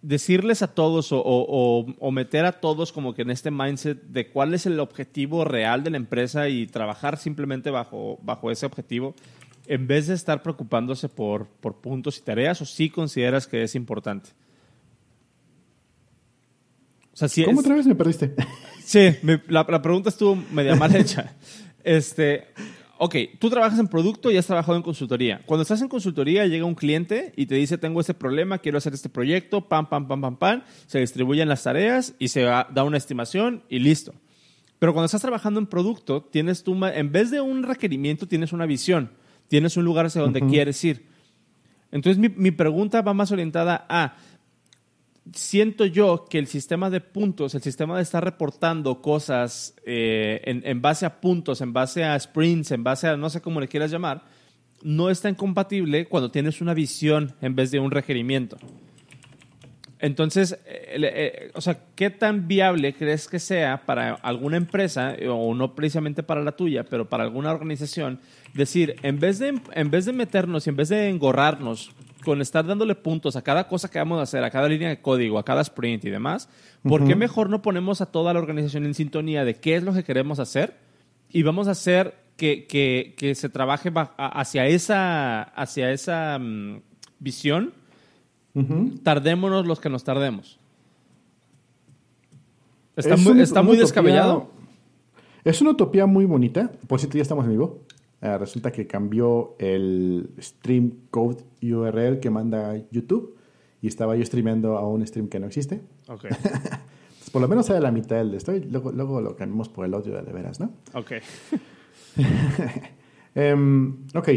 [0.00, 4.66] decirles a todos o, meter a todos como que en este mindset de cuál es
[4.66, 9.14] el objetivo real de la empresa y trabajar simplemente bajo, bajo ese objetivo,
[9.66, 13.74] en vez de estar preocupándose por, por puntos y tareas, o sí consideras que es
[13.74, 14.30] importante?
[17.44, 18.34] ¿Cómo otra vez me perdiste?
[18.82, 19.14] Sí,
[19.48, 21.34] la, la, pregunta estuvo media mal hecha.
[21.84, 22.46] Este,
[23.04, 25.42] ok, tú trabajas en producto y has trabajado en consultoría.
[25.44, 28.94] Cuando estás en consultoría llega un cliente y te dice, tengo este problema, quiero hacer
[28.94, 32.96] este proyecto, pam, pam, pam, pam, pam, se distribuyen las tareas y se da una
[32.96, 34.14] estimación y listo.
[34.78, 38.66] Pero cuando estás trabajando en producto, tienes tú, en vez de un requerimiento, tienes una
[38.66, 39.10] visión,
[39.48, 41.04] tienes un lugar hacia donde quieres ir.
[41.90, 44.14] Entonces mi, mi pregunta va más orientada a,
[45.32, 50.82] siento yo que el sistema de puntos, el sistema de estar reportando cosas eh, en,
[50.82, 53.90] base a puntos, en base a sprints, en base a no sé cómo le quieras
[53.90, 54.24] llamar,
[54.82, 58.56] no es tan compatible cuando tienes una visión en vez de un requerimiento.
[60.00, 65.54] Entonces, eh, eh, o sea, ¿qué tan viable crees que sea para alguna empresa, o
[65.54, 68.18] no precisamente para la tuya, pero para alguna organización,
[68.54, 71.92] decir, en vez de, en vez de meternos y en vez de engorrarnos
[72.24, 75.00] con estar dándole puntos a cada cosa que vamos a hacer, a cada línea de
[75.00, 76.48] código, a cada sprint y demás,
[76.82, 79.92] ¿por qué mejor no ponemos a toda la organización en sintonía de qué es lo
[79.92, 80.76] que queremos hacer
[81.30, 86.80] y vamos a hacer que, que, se trabaje hacia esa, hacia esa mm,
[87.18, 87.74] visión?
[89.02, 90.58] Tardémonos los que nos tardemos.
[92.96, 94.50] Está, muy, está muy descabellado.
[95.44, 96.70] Es una utopía muy bonita.
[96.86, 97.80] Por cierto, ya estamos en vivo.
[98.22, 103.36] Ah, resulta que cambió el stream code URL que manda YouTube
[103.80, 105.82] y estaba yo streameando a un stream que no existe.
[106.06, 106.26] Ok.
[107.32, 109.94] por lo menos a la mitad del de esto luego, luego lo cambiamos por el
[109.94, 110.70] audio de veras, ¿no?
[110.94, 111.12] Ok.
[113.34, 114.28] um, ok.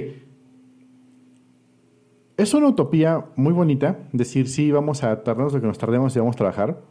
[2.38, 6.19] Es una utopía muy bonita decir, sí, vamos a tardarnos lo que nos tardemos y
[6.19, 6.82] vamos a trabajar.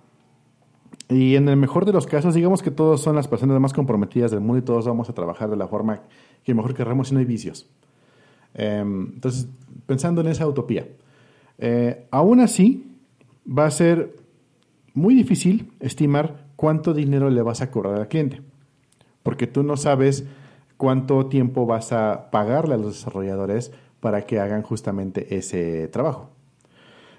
[1.09, 4.31] Y en el mejor de los casos, digamos que todos son las personas más comprometidas
[4.31, 6.03] del mundo y todos vamos a trabajar de la forma
[6.43, 7.69] que mejor querramos si no hay vicios.
[8.55, 9.49] Em, entonces,
[9.87, 10.89] pensando en esa utopía.
[11.59, 12.97] Eh, aún así,
[13.47, 14.17] va a ser
[14.95, 18.41] muy difícil estimar cuánto dinero le vas a cobrar al cliente,
[19.23, 20.25] porque tú no sabes
[20.77, 26.31] cuánto tiempo vas a pagarle a los desarrolladores para que hagan justamente ese trabajo.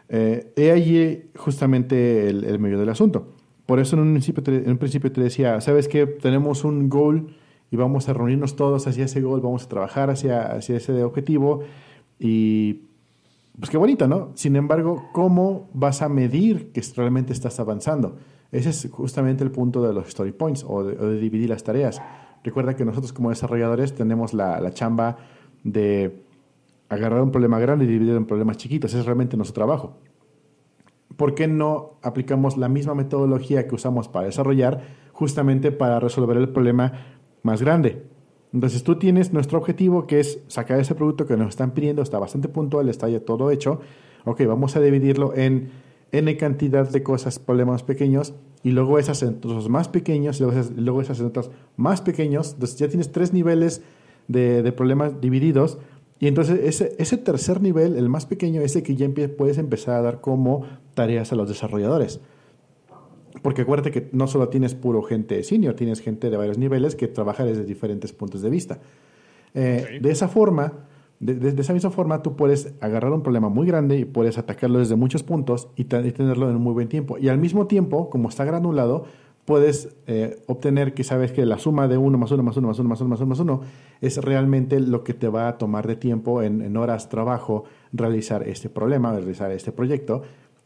[0.08, 3.35] Eh, he allí justamente el, medio del asunto.
[3.66, 6.06] Por eso en un, principio en un principio te decía, ¿sabes qué?
[6.06, 7.36] Tenemos un goal
[7.72, 11.62] y vamos a reunirnos todos hacia ese gol, vamos a trabajar hacia, hacia ese objetivo
[12.20, 12.82] y
[13.58, 14.32] pues qué bonito, ¿no?
[14.36, 18.18] Sin embargo, ¿cómo vas a medir que realmente estás avanzando?
[18.52, 22.02] Ese es justamente el punto de los story points o de, dividir las tareas.
[22.44, 25.18] Recuerda que nosotros como desarrolladores tenemos la, la, chamba
[25.64, 26.22] de
[26.90, 28.92] agarrar un problema grande y dividirlo en problemas chiquitos.
[28.92, 29.98] Ese es realmente nuestro trabajo.
[31.16, 34.82] ¿Por qué no aplicamos la misma metodología que usamos para desarrollar
[35.16, 36.92] justamente para resolver el problema
[37.42, 38.04] más grande.
[38.54, 42.20] Entonces tú tienes nuestro objetivo que es sacar ese producto que nos están pidiendo, está
[42.20, 43.80] bastante puntual, está ya todo hecho.
[44.26, 45.70] Ok, vamos a dividirlo en
[46.12, 49.40] n cantidad de cosas, problemas pequeños, y luego esas en
[49.70, 52.54] más pequeños, y luego esas, en otros más pequeños.
[52.54, 53.84] Entonces ya tienes tres niveles
[54.28, 55.78] de, problemas divididos.
[56.20, 60.02] Y entonces ese, ese, tercer nivel, el más pequeño, ese que ya puedes empezar a
[60.02, 62.22] dar como tareas a los desarrolladores.
[63.42, 67.08] Porque acuérdate que no solo tienes puro gente senior, tienes gente de varios niveles que
[67.08, 68.80] trabaja desde diferentes puntos de vista.
[69.54, 70.74] Eh, de esa forma,
[71.20, 74.96] de, esa misma forma, tú puedes agarrar un problema muy grande y puedes atacarlo desde
[74.96, 77.18] muchos puntos y, tenerlo en un muy buen tiempo.
[77.18, 79.06] Y al mismo tiempo, como está granulado,
[79.46, 82.80] puedes eh, obtener que sabes que la suma de uno más uno más uno más
[82.80, 83.62] uno más uno más uno más uno
[84.02, 88.48] es realmente lo que te va a tomar de tiempo en, en horas trabajo realizar
[88.48, 90.24] este problema, realizar este proyecto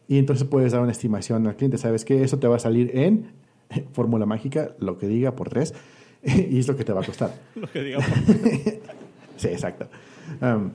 [0.10, 1.78] y entonces puedes dar una estimación al cliente.
[1.78, 3.32] Sabes que eso te va a salir en
[3.94, 5.74] fórmula mágica, lo que diga por tres,
[6.24, 7.32] y es lo que te va a costar.
[7.56, 8.80] lo que diga por tres.
[9.38, 9.88] sí, exacto.
[10.42, 10.72] Um,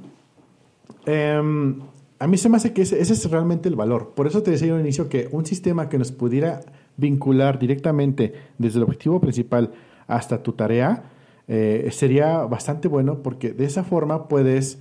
[1.05, 1.81] em,
[2.21, 4.13] a mí se me hace que ese, es realmente el valor.
[4.15, 6.61] Por eso te decía al inicio que un sistema que nos pudiera
[6.97, 9.73] vincular directamente desde el objetivo principal
[10.07, 11.11] hasta tu tarea
[11.47, 14.79] eh, sería bastante bueno porque de esa forma puedes...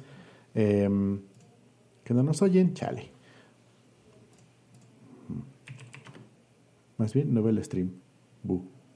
[0.56, 1.19] Em,
[2.04, 3.12] que no nos oyen, chale.
[6.97, 7.91] Más bien, no ve el stream.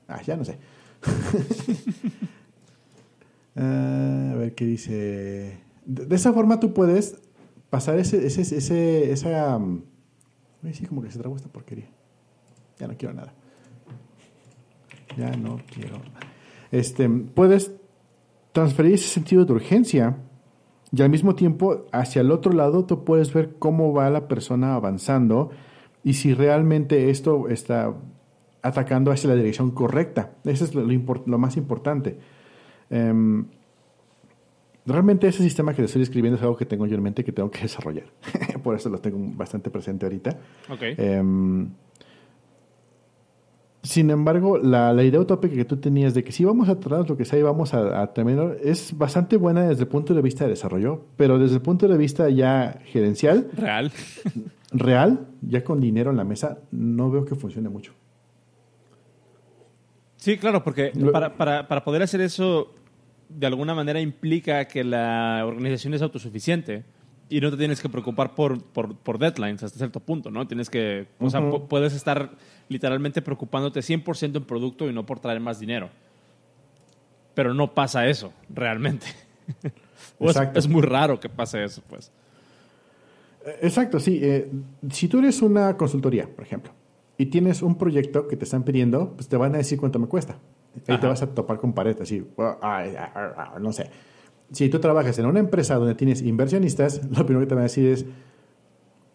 [0.07, 0.57] Ah, ya no sé.
[3.59, 5.57] Ah, a ver qué dice.
[5.83, 7.19] De, esa forma tú puedes
[7.71, 9.57] pasar ese, ese, ese esa.
[9.57, 9.81] Um,
[10.73, 11.89] sí, como que se trabó esta porquería.
[12.79, 13.33] Ya no quiero nada.
[15.17, 16.01] Ya no quiero.
[16.71, 17.71] Este, puedes
[18.51, 20.17] transferir ese sentido de urgencia
[20.91, 24.75] y al mismo tiempo hacia el otro lado tú puedes ver cómo va la persona
[24.75, 25.51] avanzando
[26.03, 27.93] y si realmente esto está
[28.61, 30.31] atacando hacia la dirección correcta.
[30.43, 32.17] Eso es lo, más importante.
[32.89, 33.45] Em,
[34.85, 37.51] realmente ese sistema que estoy escribiendo es algo que tengo yo en mente que tengo
[37.51, 38.05] que desarrollar.
[38.63, 40.37] Por eso lo tengo bastante presente ahorita.
[40.81, 41.69] Em,
[43.83, 47.15] sin embargo, la, idea utópica que tú tenías de que si vamos a tratar lo
[47.15, 50.43] que sea y vamos a, a, terminar es bastante buena desde el punto de vista
[50.43, 53.49] de desarrollo, pero desde el punto de vista ya gerencial.
[53.53, 53.91] Real.
[54.71, 57.93] real, ya con dinero en la mesa, no veo que funcione mucho.
[60.17, 62.73] Sí, claro, porque para, para, para poder hacer eso,
[63.29, 66.83] de alguna manera implica que la organización es autosuficiente
[67.29, 70.47] y no te tienes que preocupar por, por, por, deadlines hasta cierto punto, ¿no?
[70.47, 72.31] Tienes que, o sea, puedes estar
[72.69, 75.89] literalmente preocupándote 100% en producto y no por traer más dinero.
[77.33, 79.07] Pero no pasa eso, realmente.
[80.19, 82.11] es, es, muy raro que pase eso, pues.
[83.61, 84.19] Exacto, sí.
[84.21, 84.51] Eh,
[84.91, 86.73] si tú eres una consultoría, por ejemplo,
[87.17, 90.07] y tienes un proyecto que te están pidiendo, pues te van a decir cuánto me
[90.07, 90.37] cuesta.
[90.87, 93.89] Ahí te vas a topar con pared, así, no sé.
[94.51, 97.63] Si tú trabajas en una empresa donde tienes inversionistas, lo primero que te van a
[97.63, 98.05] decir es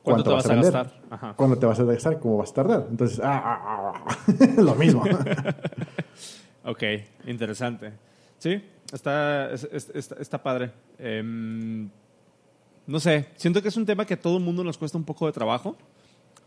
[0.03, 2.87] cuánto, te vas, a, gastar, cuándo te vas a gastar, cómo vas a tardar.
[2.91, 4.17] Entonces, ah, ah, ah,
[4.57, 5.05] lo mismo.
[6.65, 6.83] ok,
[7.27, 7.93] interesante.
[8.39, 10.73] Sí, está, está, padre.
[10.99, 11.89] Em,
[12.87, 15.05] no sé, siento que es un tema que a todo el mundo nos cuesta un
[15.05, 15.77] poco de trabajo.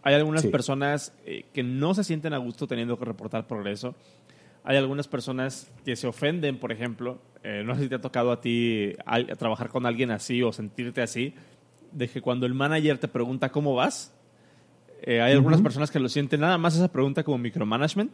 [0.03, 3.95] Hay algunas personas eh, que no se sienten a gusto teniendo que reportar progreso.
[4.63, 7.19] Hay algunas personas que se ofenden, por ejemplo.
[7.43, 8.93] Eh, no sé si te ha tocado a ti
[9.37, 11.33] trabajar con alguien así o sentirte así,
[11.95, 14.13] de que cuando el manager te pregunta cómo vas,
[15.01, 18.11] eh, hay algunas personas que lo sienten nada más esa pregunta como micromanagement.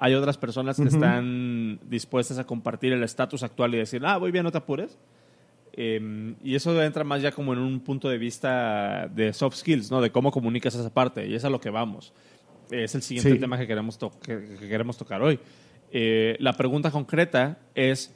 [0.00, 4.32] Hay otras personas que están dispuestas a compartir el estatus actual y decir, ah, voy
[4.32, 4.98] bien, no te apures.
[5.72, 9.90] Em, y eso entra más ya como en un punto de vista de soft skills,
[9.90, 10.00] ¿no?
[10.00, 11.26] De cómo comunicas esa parte.
[11.26, 12.12] Y es a lo que vamos.
[12.70, 15.38] Es el siguiente tema que queremos, que, queremos tocar hoy.
[15.92, 18.14] Eh, la pregunta concreta es,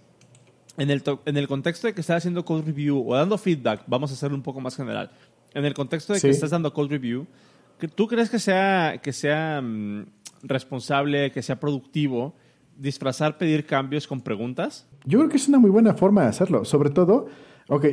[0.78, 4.10] en el, en el contexto de que estás haciendo code review o dando feedback, vamos
[4.10, 5.10] a hacerlo un poco más general.
[5.54, 7.26] En el contexto de que estás dando code review,
[7.94, 10.06] ¿tú crees que sea, que sea mm,
[10.42, 12.34] responsable, que sea productivo
[12.76, 14.86] disfrazar pedir cambios con preguntas?
[15.04, 16.64] Yo creo que es una muy buena forma de hacerlo.
[16.64, 17.28] Sobre todo
[17.70, 17.84] Ok,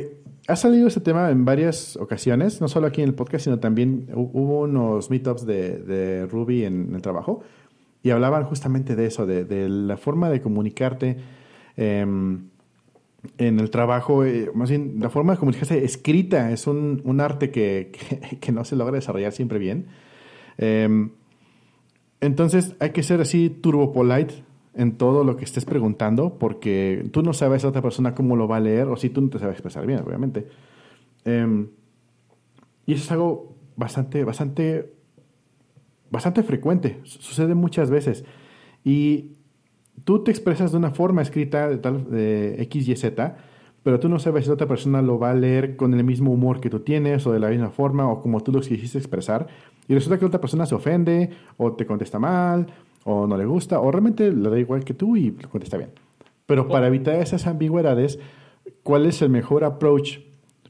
[0.48, 4.08] ha salido este tema en varias ocasiones, no solo aquí en el podcast, sino también
[4.14, 7.42] hubo unos meetups de, de Ruby en, el trabajo
[8.02, 11.18] y hablaban justamente de eso, de, la forma de comunicarte
[11.76, 12.48] em,
[13.38, 17.50] en el trabajo, eh, más bien la forma de comunicarse escrita es un, un arte
[17.50, 17.92] que,
[18.40, 19.86] que, no se logra desarrollar siempre bien.
[20.58, 21.10] Em,
[22.20, 24.34] entonces hay que ser así turbo polite
[24.74, 28.46] en todo lo que estés preguntando, porque tú no sabes a otra persona cómo lo
[28.46, 30.46] va a leer, o si tú no te sabes expresar bien, obviamente.
[31.24, 31.68] Em,
[32.84, 34.92] y eso es algo bastante, bastante,
[36.10, 38.24] bastante frecuente, sucede muchas veces.
[38.84, 39.35] Y
[40.04, 43.36] tú te expresas de una forma escrita de tal de X, Y, Z,
[43.82, 46.60] pero tú no sabes si otra persona lo va a leer con el mismo humor
[46.60, 49.46] que tú tienes, o de la misma forma, o como tú lo quisiste expresar.
[49.86, 52.66] Y resulta que otra persona se ofende, o te contesta mal,
[53.04, 55.90] o no le gusta, o realmente le da igual que tú y le contesta bien.
[56.46, 58.18] Pero para evitar esas ambigüedades,
[58.82, 60.18] ¿cuál es el mejor approach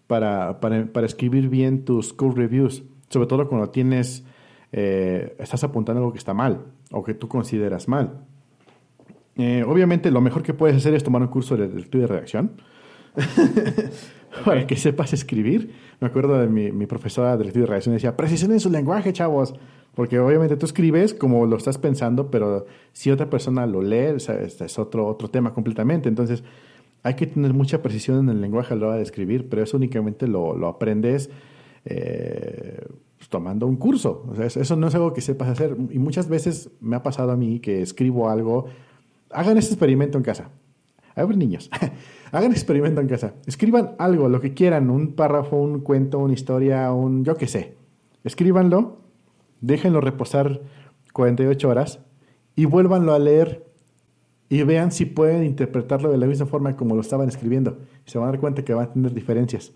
[0.06, 2.82] para, para, escribir bien tus code reviews?
[3.08, 4.24] Sobre todo cuando tienes,
[4.72, 8.26] eh, estás apuntando algo que está mal o que tú consideras mal.
[9.36, 12.52] Eh, obviamente, lo mejor que puedes hacer es tomar un curso de lectura y redacción.
[14.44, 15.72] para que sepas escribir.
[16.00, 19.12] Me acuerdo de mi, mi profesora de lectura y redacción decía, precisión en su lenguaje,
[19.12, 19.54] chavos.
[19.94, 24.64] Porque obviamente tú escribes como lo estás pensando, pero si otra persona lo lee, este
[24.66, 26.10] es otro, otro tema completamente.
[26.10, 26.44] Entonces,
[27.02, 29.78] hay que tener mucha precisión en el lenguaje a la hora de escribir, pero eso
[29.78, 31.30] únicamente lo, lo aprendes
[31.86, 32.84] eh,
[33.16, 34.26] pues, tomando un curso.
[34.28, 35.76] O sea, eso no es algo que sepas hacer.
[35.90, 38.66] Y muchas veces me ha pasado a mí que escribo algo.
[39.30, 40.50] Hagan este experimento en casa.
[41.14, 41.70] A ver, niños,
[42.32, 43.34] hagan experimento en casa.
[43.46, 47.74] Escriban algo, lo que quieran, un párrafo, un cuento, una historia, un yo qué sé.
[48.24, 49.06] Escríbanlo
[49.60, 50.60] déjenlo reposar
[51.12, 52.00] 48 horas
[52.54, 53.66] y vuélvanlo a leer
[54.48, 57.78] y vean si pueden interpretarlo de la misma forma como lo estaban escribiendo.
[58.04, 59.72] Se van a dar cuenta que van a tener diferencias.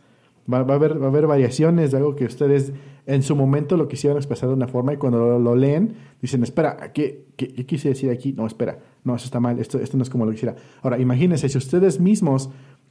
[0.53, 2.73] Va, a, haber, va a haber variaciones de algo que ustedes
[3.07, 6.93] en su momento lo quisieron expresar de una forma y cuando lo, leen dicen, espera,
[6.93, 8.33] ¿qué, ¿qué, quise decir aquí?
[8.33, 10.55] No, espera, no, eso está mal, esto, esto no es como lo quisiera.
[10.83, 12.51] Ahora, imagínense, si ustedes mismos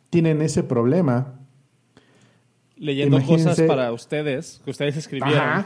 [0.09, 1.39] tienen ese problema.
[2.75, 5.65] Leyendo cosas para ustedes, que ustedes escribieron.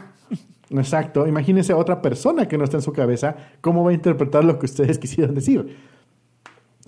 [0.70, 1.26] Exacto.
[1.26, 4.58] Imagínense a otra persona que no está en su cabeza, cómo va a interpretar lo
[4.58, 5.76] que ustedes quisieran decir.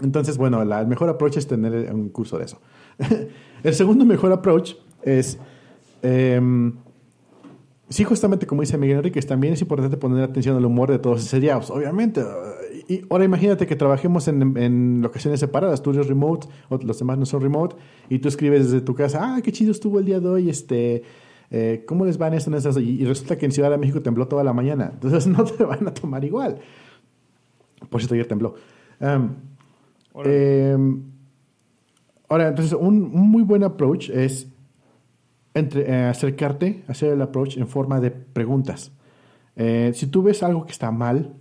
[0.03, 2.61] Entonces, bueno, el mejor approach es tener un curso de eso.
[3.63, 4.75] el segundo mejor approach
[5.07, 5.39] es,
[6.03, 6.75] em,
[7.89, 11.25] sí, justamente como dice Miguel Enriquez, también es importante poner atención al humor de todos
[11.25, 12.23] esos días, obviamente.
[12.89, 17.41] Y ahora imagínate que trabajemos en, locaciones separadas, tú eres remote, los demás no son
[17.41, 17.77] remote,
[18.11, 21.03] y tú escribes desde tu casa, ah, qué chido estuvo el día de hoy, este
[21.51, 22.77] eh, ¿cómo les van esto en esas?
[22.77, 24.91] Y, resulta que en Ciudad de México tembló toda la mañana.
[24.95, 26.59] Entonces no te van a tomar igual.
[27.89, 28.55] Por cierto, ayer tembló.
[30.25, 31.03] Em,
[32.29, 34.49] ahora, entonces, un, muy buen approach es
[35.57, 38.93] entre, eh, acercarte, hacer el approach en forma de preguntas.
[39.57, 41.33] Eh, si tú ves algo que está mal,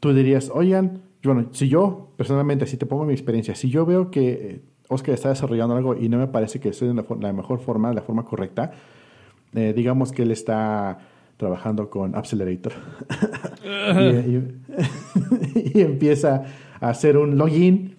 [0.00, 4.10] tú dirías, oigan, bueno, si yo personalmente, si te pongo mi experiencia, si yo veo
[4.10, 7.92] que Oscar está desarrollando algo y no me parece que estoy en la, mejor forma,
[7.92, 8.72] la forma correcta,
[9.54, 10.98] eh, digamos que él está
[11.36, 12.72] trabajando con Accelerator
[15.54, 16.44] y, empieza
[16.80, 17.96] a hacer un login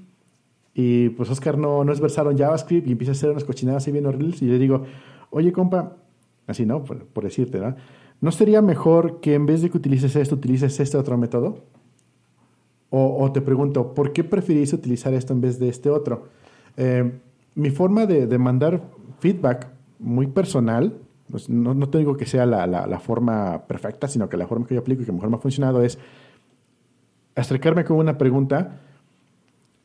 [0.74, 3.84] y pues Oscar no, no es versado en JavaScript y empieza a hacer unas cochinadas
[3.84, 4.86] así bien horribles y le digo,
[5.36, 5.98] oye compa,
[6.48, 6.84] Así, ¿no?
[6.84, 7.76] Por, decirte, ¿no?
[8.22, 11.64] ¿No sería mejor que en vez de que utilices esto, utilices este otro método?
[12.92, 16.28] O, te pregunto, ¿por qué preferís utilizar esto en vez de este otro?
[16.78, 17.20] Eh,
[17.56, 18.84] mi forma de, de, mandar
[19.20, 19.68] feedback
[20.00, 20.94] muy personal,
[21.30, 24.76] pues no, no, que sea la, la, la, forma perfecta, sino que la forma que
[24.76, 25.98] yo aplico y que mejor me ha funcionado es
[27.36, 28.80] acercarme con una pregunta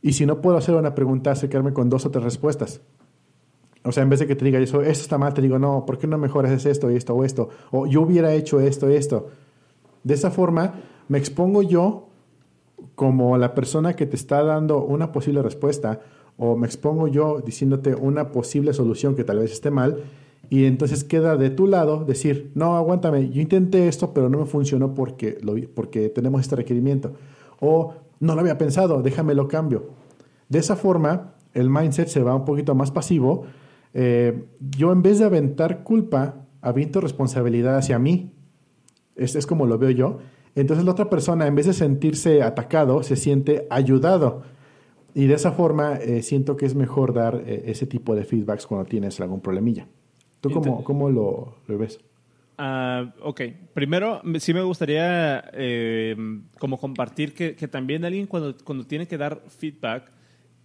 [0.03, 2.81] y si no puedo hacer una pregunta, acercarme con dos o tres respuestas.
[3.83, 5.87] O sea, en vez de que te diga eso, esto está mal, te digo, no,
[5.87, 7.49] ¿por qué no mejoras esto, esto o esto?
[7.71, 9.29] O yo hubiera hecho esto, esto.
[10.05, 10.75] De esa forma,
[11.09, 12.09] me expongo yo
[12.95, 16.01] como la persona que te está dando una posible respuesta
[16.37, 20.05] o me expongo yo diciéndote una posible solución que tal vez esté mal
[20.49, 24.47] y entonces queda de tu lado decir, no, aguántame, yo intenté esto, pero no me
[24.47, 27.13] funcionó porque, lo, porque tenemos este requerimiento.
[27.61, 29.91] O no lo había pensado, déjame lo cambio.
[30.49, 33.45] De esa forma, el mindset se va un poquito más pasivo.
[33.95, 38.33] Eh, yo en vez de aventar culpa, aviento responsabilidad hacia mí.
[39.17, 40.19] Es, es como lo veo yo.
[40.55, 44.43] Entonces la otra persona, en vez de sentirse atacado, se siente ayudado.
[45.15, 48.67] Y de esa forma eh, siento que es mejor dar eh, ese tipo de feedbacks
[48.67, 49.87] cuando tienes algún problemilla.
[50.41, 52.01] ¿Tú cómo, cómo lo, lo, ves?
[52.59, 53.41] Uh, ok,
[53.75, 56.17] primero sí me gustaría eh,
[56.59, 60.11] como compartir que, que, también alguien cuando, cuando tiene que dar feedback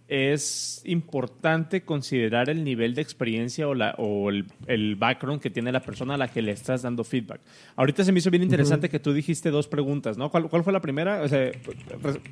[0.08, 5.72] es importante considerar el nivel de experiencia o, la, o el, el, background que tiene
[5.72, 7.40] la persona a la que le estás dando feedback.
[7.74, 8.92] Ahorita se me hizo bien interesante uh -huh.
[8.92, 10.30] que tú dijiste dos preguntas, ¿no?
[10.30, 11.22] ¿Cuál, ¿Cuál, fue la primera?
[11.22, 11.50] O sea,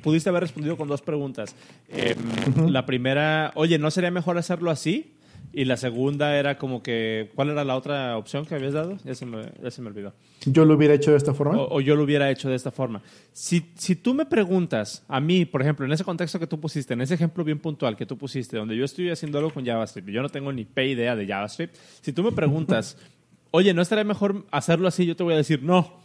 [0.01, 1.55] pudiste haber respondido con dos preguntas.
[1.89, 2.69] Eh, uh -huh.
[2.69, 5.14] La primera, oye, ¿no sería mejor hacerlo así?
[5.57, 8.97] Y la segunda era como que, ¿cuál era la otra opción que habías dado?
[9.05, 10.13] Ya se me, ya se me olvidó.
[10.45, 11.57] ¿Yo lo hubiera hecho de esta forma?
[11.57, 13.01] O, o, yo lo hubiera hecho de esta forma.
[13.31, 16.93] Si, si tú me preguntas, a mí, por ejemplo, en ese contexto que tú pusiste,
[16.93, 20.09] en ese ejemplo bien puntual que tú pusiste, donde yo estoy haciendo algo con JavaScript
[20.09, 22.97] yo no tengo ni p idea de JavaScript, si tú me preguntas,
[23.51, 25.05] oye, ¿no estaría mejor hacerlo así?
[25.05, 26.01] Yo te voy a decir, no.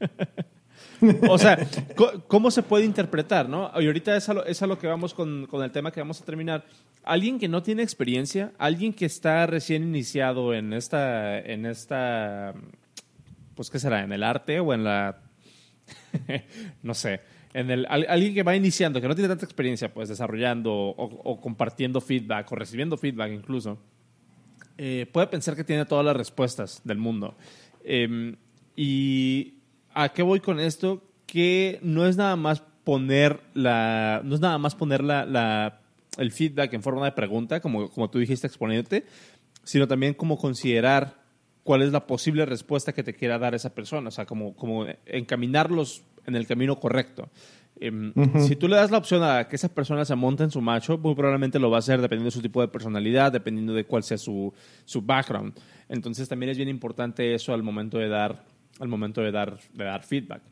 [1.28, 1.58] o sea,
[2.28, 3.48] ¿cómo se puede interpretar?
[3.48, 3.70] ¿no?
[3.80, 6.00] Y ahorita es a lo, es a lo que vamos con, con, el tema que
[6.00, 6.64] vamos a terminar.
[7.02, 12.54] Alguien que no tiene experiencia, alguien que está recién iniciado en esta, en esta,
[13.54, 15.20] pues qué será, en el arte o en la,
[16.82, 17.20] no sé,
[17.52, 21.40] en el, alguien que va iniciando, que no tiene tanta experiencia, pues desarrollando o, o
[21.40, 23.78] compartiendo feedback o recibiendo feedback incluso,
[24.76, 27.36] eh, puede pensar que tiene todas las respuestas del mundo.
[27.84, 28.34] Eh,
[28.76, 29.53] y
[29.94, 31.02] ¿A qué voy con esto?
[31.26, 35.80] Que no es nada más poner la, no es nada más poner la, la,
[36.18, 39.06] el feedback en forma de pregunta, como, como tú dijiste exponiéndote,
[39.62, 41.22] sino también como considerar
[41.62, 44.86] cuál es la posible respuesta que te quiera dar esa persona, o sea, como, como
[45.06, 47.30] encaminarlos en el camino correcto.
[47.80, 48.46] Eh, uh -huh.
[48.46, 50.98] Si tú le das la opción a que esa persona se monte en su macho,
[50.98, 54.02] muy probablemente lo va a hacer dependiendo de su tipo de personalidad, dependiendo de cuál
[54.02, 54.52] sea su,
[54.84, 55.54] su background.
[55.88, 58.44] Entonces también es bien importante eso al momento de dar
[58.80, 60.42] al momento de dar, de dar feedback.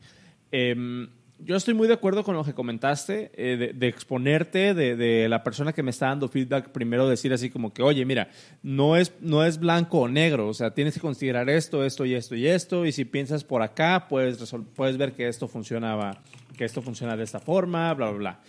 [0.51, 1.07] Eh,
[1.45, 5.73] yo estoy muy de acuerdo con lo que comentaste, eh, de, exponerte, de, la persona
[5.73, 8.29] que me está dando feedback, primero decir así como que, oye, mira,
[8.61, 12.13] no es, no es blanco o negro, o sea, tienes que considerar esto, esto y
[12.13, 14.37] esto y esto, y si piensas por acá, puedes,
[14.75, 16.21] puedes ver que esto, funcionaba,
[16.55, 18.39] que esto funciona de esta forma, bla, bla, bla.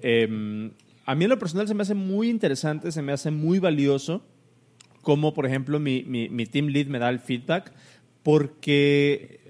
[0.00, 0.70] Eh,
[1.06, 4.24] a mí en lo personal se me hace muy interesante, se me hace muy valioso,
[5.00, 7.72] como por ejemplo mi, mi, mi team lead me da el feedback,
[8.22, 9.40] porque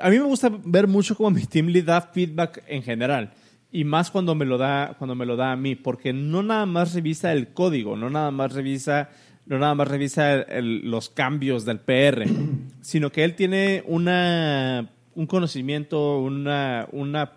[0.00, 3.32] a mí me gusta ver mucho cómo mi team lead da feedback en general
[3.72, 6.66] y más cuando me lo da cuando me lo da a mí porque no nada
[6.66, 9.10] más revisa el código no nada más revisa
[9.46, 12.24] no nada más revisa el, el, los cambios del PR
[12.80, 17.32] sino que él tiene una un conocimiento una una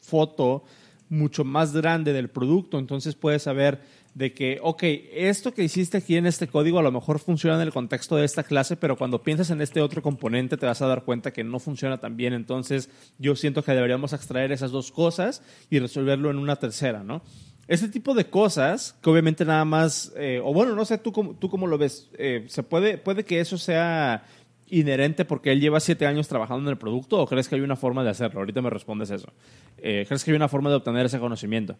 [0.00, 0.64] foto
[1.08, 2.78] mucho más grande del producto.
[2.78, 3.80] Entonces puede saber
[4.16, 7.60] de que, ok, esto que hiciste aquí en este código a lo mejor funciona en
[7.60, 10.86] el contexto de esta clase, pero cuando piensas en este otro componente te vas a
[10.86, 12.32] dar cuenta que no funciona tan bien.
[12.32, 12.88] Entonces,
[13.18, 17.20] yo siento que deberíamos extraer esas dos cosas y resolverlo en una tercera, ¿no?
[17.68, 21.34] Este tipo de cosas, que obviamente nada más, eh, o bueno, no sé, tú cómo,
[21.34, 24.24] tú cómo lo ves, eh, ¿se puede, puede que eso sea
[24.68, 27.76] inherente porque él lleva siete años trabajando en el producto o crees que hay una
[27.76, 28.40] forma de hacerlo?
[28.40, 29.30] Ahorita me respondes eso.
[29.76, 31.76] Eh, ¿Crees que hay una forma de obtener ese conocimiento?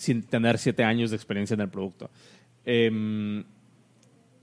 [0.00, 2.10] Sin tener siete años de experiencia en el producto.
[2.64, 3.44] Eh,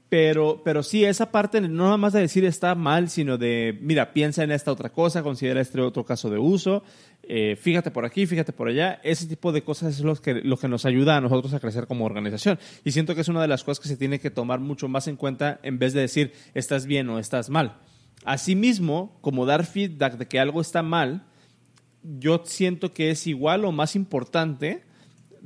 [0.10, 4.14] pero, pero sí, esa parte no nada más de decir está mal, sino de, mira,
[4.14, 6.84] piensa en esta otra cosa, considera este otro caso de uso,
[7.24, 9.01] eh, fíjate por aquí, fíjate por allá.
[9.03, 11.88] Ese tipo de cosas es lo que, lo que nos ayuda a nosotros a crecer
[11.88, 12.58] como organización.
[12.86, 15.10] Y siento que es una de las cosas que se tiene que tomar mucho más
[15.10, 17.80] en cuenta en vez de decir estás bien o estás mal.
[18.24, 21.26] Asimismo, como dar feedback de que algo está mal,
[22.01, 24.87] yo siento que es igual o más importante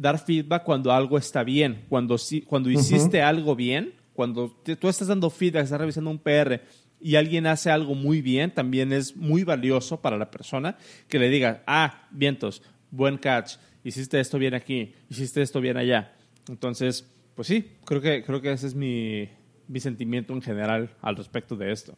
[0.02, 3.28] dar feedback cuando algo está bien, cuando, cuando hiciste uh -huh.
[3.28, 4.50] algo bien, cuando
[4.80, 6.60] tú estás dando feedback, estás revisando un PR
[7.00, 10.76] y alguien hace algo muy bien, también es muy valioso para la persona
[11.08, 16.14] que le diga, ah, vientos, buen catch, hiciste esto bien aquí, hiciste esto bien allá.
[16.50, 19.30] Entonces, pues sí, creo que, creo que ese es mi,
[19.68, 21.96] mi sentimiento en general al respecto de esto.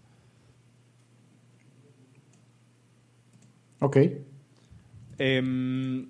[3.80, 3.98] Ok.
[5.18, 6.08] Em,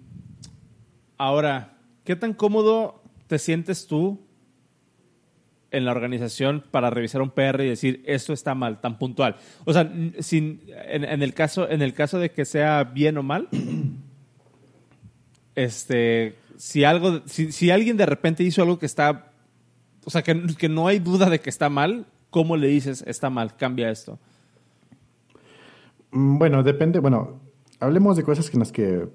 [1.17, 1.72] ahora,
[2.03, 4.19] ¿qué tan cómodo te sientes tú
[5.71, 9.37] en la organización para revisar un PR y decir esto está mal, tan puntual?
[9.65, 13.47] O sea, sin, en, el, caso, en el caso de que sea bien o mal,
[15.55, 19.31] este, si, algo, si, alguien de repente hizo algo que está,
[20.05, 23.29] o sea, que, que no hay duda de que está mal, ¿cómo le dices está
[23.29, 24.19] mal, cambia esto?
[26.11, 27.39] Mm, bueno, depende, bueno,
[27.79, 29.07] hablemos de cosas en las que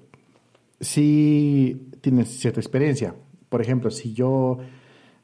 [0.79, 3.15] sí tienes cierta experiencia.
[3.49, 4.57] Por ejemplo, si yo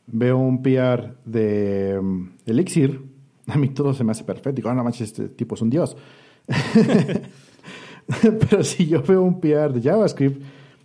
[0.08, 3.02] veo un PR de um, Elixir,
[3.48, 4.54] a mí todo se me hace perfecto.
[4.54, 5.96] Digo, ah, no manches, este tipo es un dios.
[8.22, 10.42] Pero si yo veo un PR de JavaScript,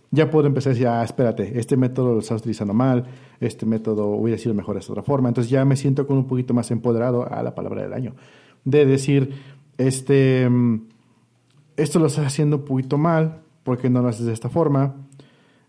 [0.09, 3.05] ya puedo empezar a decir, ah, espérate, este método lo estás utilizando mal,
[3.39, 5.29] este método hubiera sido mejor de esta otra forma.
[5.29, 8.15] Entonces ya me siento con un poquito más empoderado a la palabra del año.
[8.65, 9.33] De decir,
[9.77, 10.87] este, um,
[11.77, 14.95] esto lo estás haciendo un poquito mal, ¿por qué no lo haces de esta forma?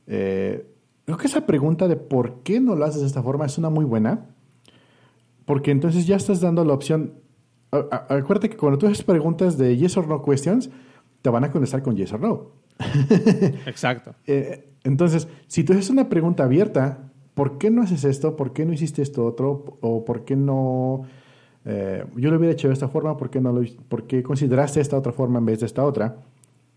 [0.07, 0.67] Eh,
[1.05, 3.71] creo que esa pregunta de por qué no lo haces de esta forma es una
[3.71, 4.27] muy buena,
[5.45, 7.15] porque entonces ya estás dando la opción.
[7.71, 10.71] Acuérdate que cuando tú haces preguntas de yes or no questions,
[11.23, 12.51] te van a contestar con yes or no.
[13.67, 14.15] Exacto.
[14.27, 18.37] Eh, entonces, si tú haces una pregunta abierta, ¿por qué no haces esto?
[18.37, 19.79] ¿Por qué no hiciste esto otro?
[19.81, 21.07] ¿O por qué no
[21.65, 24.81] eh, yo lo hubiera hecho de esta forma, ¿por qué, no lo, ¿por qué consideraste
[24.81, 26.17] esta otra forma en vez de esta otra?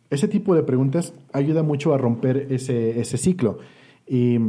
[0.09, 3.59] Ese tipo de preguntas ayuda mucho a romper ese, ese ciclo
[4.07, 4.39] y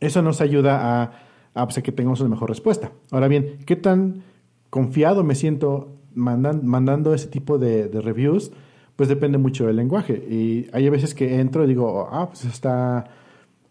[0.00, 1.12] eso nos ayuda a,
[1.54, 2.92] a, pues, que tengamos una mejor respuesta.
[3.10, 4.22] Ahora bien, ¿qué tan
[4.70, 8.52] confiado me siento mandando ese tipo de, de, reviews?
[8.96, 13.04] Pues depende mucho del lenguaje y hay veces que entro y digo, ah, pues está,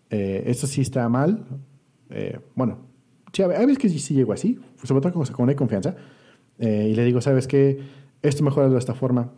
[0.10, 1.46] eh, esto sí está mal.
[2.10, 2.92] Eh, bueno,
[3.34, 5.96] Sí, a veces que sí llego así, sobre todo con, hay confianza,
[6.60, 7.80] eh, y le digo, ¿sabes qué?
[8.22, 9.32] Esto mejora de esta forma.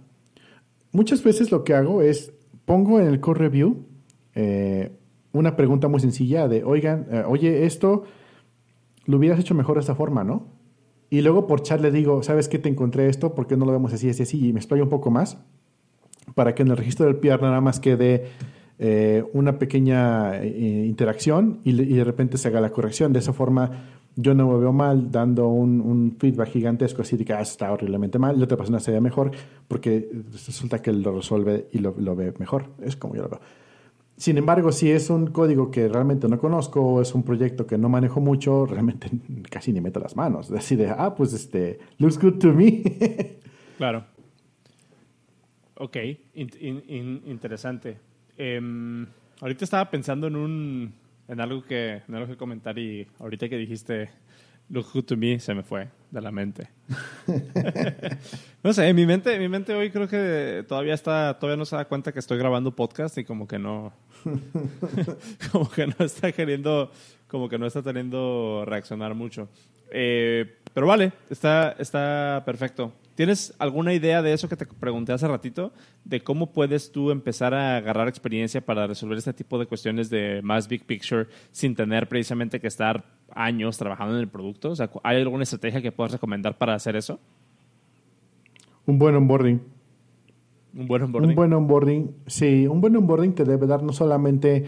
[0.93, 2.31] Muchas veces lo que hago es
[2.65, 3.85] pongo en el core review
[4.35, 4.91] eh,
[5.33, 8.03] una pregunta muy sencilla de, oigan, eh, oye, esto
[9.05, 10.47] lo hubieras hecho mejor de esta forma, ¿no?
[11.09, 12.57] Y luego por chat le digo, ¿sabes qué?
[12.59, 14.47] Te encontré esto, ¿por qué no lo vemos así, así, así?
[14.47, 15.37] Y me explayo un poco más
[16.35, 18.25] para que en el registro del PR nada más quede
[18.79, 23.13] eh, una pequeña eh, interacción y, de repente se haga la corrección.
[23.13, 23.71] De esa forma
[24.15, 28.19] yo no me veo mal dando un, feedback gigantesco así de que ah, está horriblemente
[28.19, 29.31] mal, la otra persona se ve mejor
[29.67, 32.67] porque resulta que lo resuelve y lo, ve mejor.
[32.81, 33.41] Es como yo lo veo.
[34.15, 37.77] Sin embargo, si es un código que realmente no conozco o es un proyecto que
[37.77, 39.09] no manejo mucho, realmente
[39.49, 40.51] casi ni meto las manos.
[40.51, 42.83] Así de, ah, pues este, looks good to me.
[43.77, 44.05] claro.
[45.75, 45.97] Ok,
[47.25, 47.97] interesante.
[48.37, 49.05] Em,
[49.41, 50.93] ahorita estaba pensando en un
[51.27, 54.09] en algo que en algo que comentar y ahorita que dijiste
[54.69, 56.69] look good to me se me fue de la mente.
[58.63, 61.85] no sé, mi mente mi mente hoy creo que todavía está todavía no se da
[61.85, 63.93] cuenta que estoy grabando podcast y como que no
[65.51, 66.91] como que no está queriendo
[67.27, 69.49] como que no está teniendo reaccionar mucho.
[69.91, 72.91] Eh, pero vale, está está perfecto.
[73.15, 75.71] ¿Tienes alguna idea de eso que te pregunté hace ratito?
[76.03, 80.41] De cómo puedes tú empezar a agarrar experiencia para resolver este tipo de cuestiones de
[80.41, 84.71] más big picture sin tener precisamente que estar años trabajando en el producto?
[84.71, 87.19] O sea, ¿hay alguna estrategia que puedas recomendar para hacer eso?
[88.87, 89.61] Un buen onboarding.
[90.75, 91.29] Un buen onboarding.
[91.29, 92.65] Un buen onboarding, sí.
[92.65, 94.65] Un buen onboarding te debe dar no solamente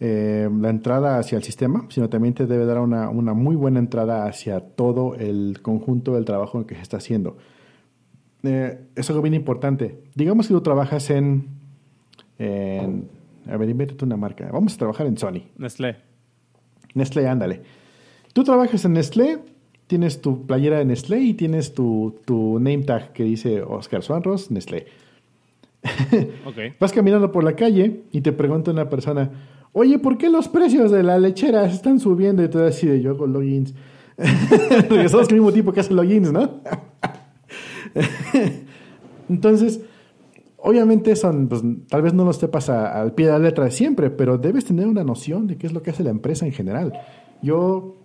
[0.00, 3.78] eh, la entrada hacia el sistema, sino también te debe dar una, una muy buena
[3.78, 7.36] entrada hacia todo el conjunto del trabajo que se está haciendo
[8.44, 10.02] eh, es algo bien importante.
[10.14, 11.48] Digamos que tú trabajas en,
[12.38, 14.48] a ver, invéntate una marca.
[14.52, 15.42] Vamos a trabajar en Sony.
[15.56, 15.96] Nestlé.
[16.94, 17.62] Nestlé, ándale.
[18.32, 19.38] Tú trabajas en Nestlé,
[19.86, 24.50] tienes tu playera de Nestlé y tienes tu, tu name tag que dice Oscar Suanros,
[24.50, 24.86] Nestlé.
[26.46, 26.74] Okay.
[26.78, 29.30] Vas caminando por la calle y te pregunta una persona,
[29.74, 32.42] oye, ¿por qué los precios de la lechera están subiendo?
[32.42, 33.74] Y tú decides, yo hago logins.
[34.88, 36.60] Porque somos el mismo tipo que hace logins, ¿no?
[39.28, 39.80] Entonces,
[40.58, 44.10] obviamente son, pues, tal vez no lo sepas al pie de la letra de siempre,
[44.10, 46.92] pero debes tener una noción de qué es lo que hace la empresa en general.
[47.42, 47.96] Yo,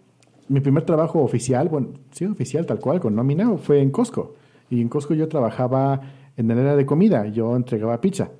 [0.47, 4.33] mi primer trabajo oficial, bueno, sí, oficial tal cual, con nómina, fue en Costco.
[4.71, 6.01] Y en Costco yo trabajaba
[6.35, 8.31] en el área de comida, yo entregaba pizza.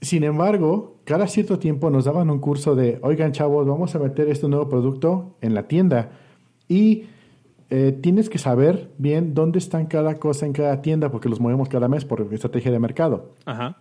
[0.00, 4.28] Sin embargo, cada cierto tiempo nos daban un curso de, oigan chavos, vamos a meter
[4.28, 6.10] este nuevo producto en la tienda
[6.68, 7.04] Y
[7.68, 11.68] eh, tienes que saber bien dónde están cada cosa en cada tienda porque los movemos
[11.68, 13.30] cada mes por estrategia de mercado.
[13.44, 13.76] Ajá.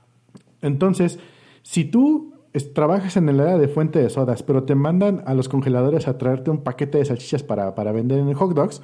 [0.62, 1.20] Entonces,
[1.64, 5.34] si tú es- trabajas en el área de fuente de sodas, pero te mandan a
[5.34, 8.82] los congeladores a traerte un paquete de salchichas para, para vender en el hot dogs,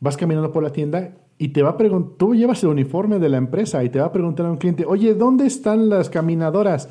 [0.00, 3.28] vas caminando por la tienda y te va a preguntar, tú llevas el uniforme de
[3.28, 6.88] la empresa y te va a preguntar a un cliente, oye, ¿dónde están las caminadoras?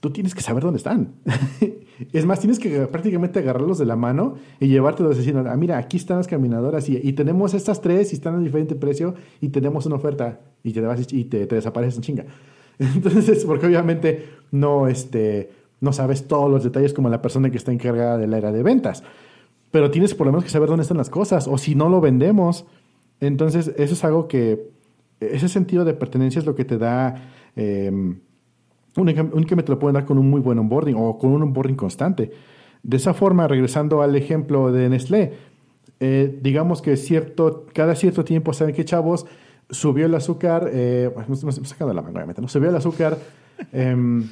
[0.00, 1.14] Tú tienes que saber dónde están.
[2.12, 5.96] es más, tienes que prácticamente agarrarlos de la mano y llevártelos diciendo, ah, mira, aquí
[5.96, 9.86] están las caminadoras y, y tenemos estas tres y están a diferente precio y tenemos
[9.86, 12.24] una oferta y te, vas y te, te desapareces en chinga.
[12.78, 17.72] Entonces, porque obviamente no, este, no sabes todos los detalles como la persona que está
[17.72, 19.02] encargada del área de ventas.
[19.70, 22.00] Pero tienes por lo menos que saber dónde están las cosas, o si no lo
[22.00, 22.64] vendemos.
[23.20, 24.70] Entonces, eso es algo que,
[25.20, 27.14] ese sentido de pertenencia es lo que te da,
[27.54, 27.90] eh,
[28.96, 31.76] única- únicamente te lo pueden dar con un muy buen onboarding o con un onboarding
[31.76, 32.32] constante.
[32.82, 35.32] De esa forma, regresando al ejemplo de Nestlé,
[36.00, 39.26] eh, digamos que cierto, cada cierto tiempo, ¿saben qué, chavos?
[39.68, 41.10] Subió el azúcar, eh,
[41.62, 42.48] sacando la mano, obviamente, ¿no?
[42.48, 43.18] Subió el azúcar,
[43.72, 44.26] em,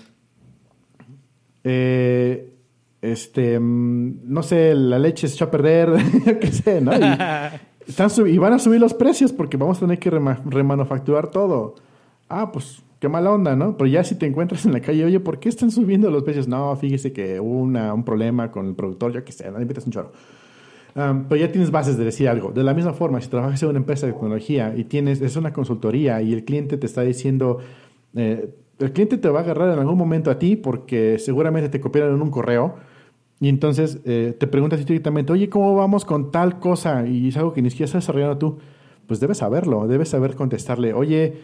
[1.65, 2.55] eh,
[3.03, 5.91] este, mm, no sé, la leche se echó a perder,
[6.27, 6.93] yo qué sé, ¿no?
[6.95, 7.03] Y,
[7.89, 11.31] están sub- y van a subir los precios porque vamos a tener que rema- remanufacturar
[11.31, 11.75] todo.
[12.29, 13.77] Ah, pues qué mala onda, ¿no?
[13.77, 16.49] Pero ya si te encuentras en la calle, oye, ¿por qué están subiendo los precios?
[16.49, 19.87] No, fíjese que hubo una- un problema con el productor, yo qué sé, no invitas
[19.87, 20.13] un chorro.
[20.97, 22.51] Um, pero ya tienes bases de decir algo.
[22.51, 25.53] De la misma forma, si trabajas en una empresa de tecnología y tienes, es una
[25.53, 27.59] consultoría y el cliente te está diciendo,
[28.17, 31.81] eh, el cliente te va a agarrar en algún momento a ti porque seguramente te
[31.81, 32.77] copiaron en un correo
[33.41, 37.07] y entonces eh, te preguntas directamente, oye, ¿cómo vamos con tal cosa?
[37.07, 38.59] Y es algo que ni siquiera estás desarrollando tú.
[39.07, 41.37] Pues debes saberlo, debes saber contestarle, oye,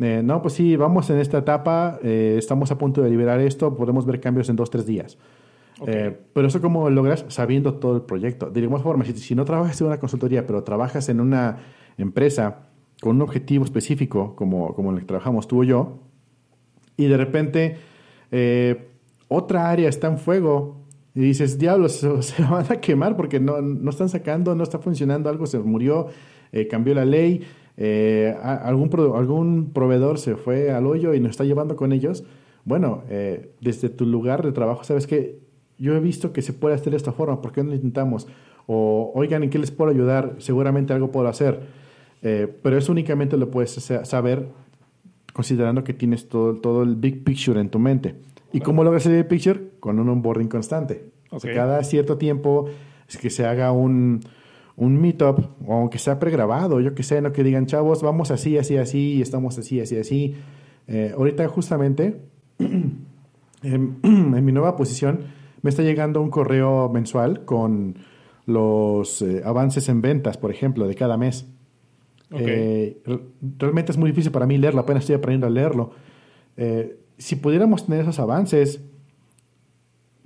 [0.00, 3.74] eh, no, pues sí, vamos en esta etapa, eh, estamos a punto de liberar esto,
[3.74, 5.18] podemos ver cambios en dos, tres días.
[5.80, 5.88] Ok.
[5.88, 8.50] Eh, pero eso cómo lo logras sabiendo todo el proyecto.
[8.50, 11.58] De igual forma, si, si no trabajas en una consultoría, pero trabajas en una
[11.96, 12.68] empresa
[13.00, 15.98] con un objetivo específico, como, como el que trabajamos tú o yo,
[16.96, 17.76] y de repente
[18.32, 18.88] eh,
[19.28, 20.84] otra área está en fuego
[21.18, 24.78] y dices, diablos, se, se van a quemar porque no, no están sacando, no está
[24.78, 26.06] funcionando, algo se murió,
[26.52, 27.42] eh, cambió la ley,
[27.76, 32.22] eh, algún, pro- algún proveedor se fue al hoyo y nos está llevando con ellos.
[32.64, 35.38] Bueno, eh, desde tu lugar de trabajo, sabes que
[35.78, 38.28] yo he visto que se puede hacer de esta forma, ¿por qué no lo intentamos?
[38.66, 40.36] O, oigan, ¿en qué les puedo ayudar?
[40.38, 41.60] Seguramente algo puedo hacer.
[42.20, 43.70] Pero eso únicamente lo puedes
[44.04, 44.48] saber
[45.32, 48.16] considerando que tienes todo, todo el big picture en tu mente.
[48.52, 49.60] ¿Y cómo logras el picture?
[49.80, 51.10] Con un onboarding constante.
[51.30, 52.66] O sea, cada cierto tiempo
[53.08, 54.20] es que se haga un,
[54.76, 58.56] un meetup, o aunque sea pregrabado, yo que sé, no que digan, chavos, vamos así,
[58.58, 60.36] así, así, y estamos así, así, así.
[60.86, 62.22] Eh, ahorita justamente,
[62.58, 65.20] en, en mi nueva posición,
[65.62, 67.96] me está llegando un correo mensual con
[68.46, 71.46] los eh, avances en ventas, por ejemplo, de cada mes.
[72.30, 72.40] Ok.
[72.40, 73.20] Eh, re-
[73.58, 75.90] realmente es muy difícil para mí leerlo, apenas estoy aprendiendo a leerlo.
[76.56, 78.80] Eh, si pudiéramos tener esos avances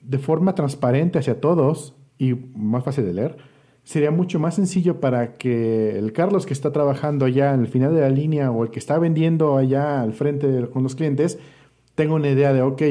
[0.02, 3.36] de forma transparente hacia todos y más fácil de leer,
[3.84, 7.94] sería mucho más sencillo para que el Carlos que está trabajando allá en el final
[7.94, 11.38] de la línea o el que está vendiendo allá al frente con los clientes
[11.94, 12.82] tenga una idea de, ok,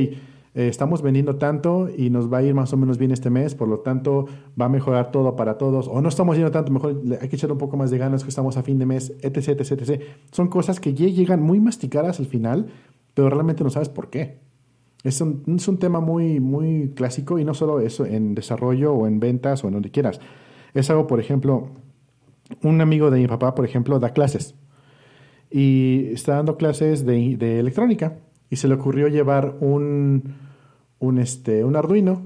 [0.53, 3.55] eh, estamos vendiendo tanto y nos va a ir más o menos bien este mes,
[3.55, 4.25] por lo tanto
[4.59, 7.51] va a mejorar todo para todos, o no estamos yendo tanto, mejor hay que echar
[7.51, 10.01] un poco más de ganas que estamos a fin de mes, etc, etc, etc.
[10.31, 12.67] Son cosas que ya llegan muy masticadas al final,
[13.13, 14.39] pero realmente no sabes por qué.
[15.03, 19.07] Es un, es un tema muy, muy clásico y no solo eso en desarrollo o
[19.07, 20.19] en ventas o en donde quieras.
[20.73, 21.69] Es algo, por ejemplo,
[22.63, 24.55] un amigo de mi papá, por ejemplo, da clases
[25.49, 28.17] y está dando clases de, de electrónica
[28.49, 30.35] y se le ocurrió llevar un,
[30.99, 32.21] un, este, un Arduino,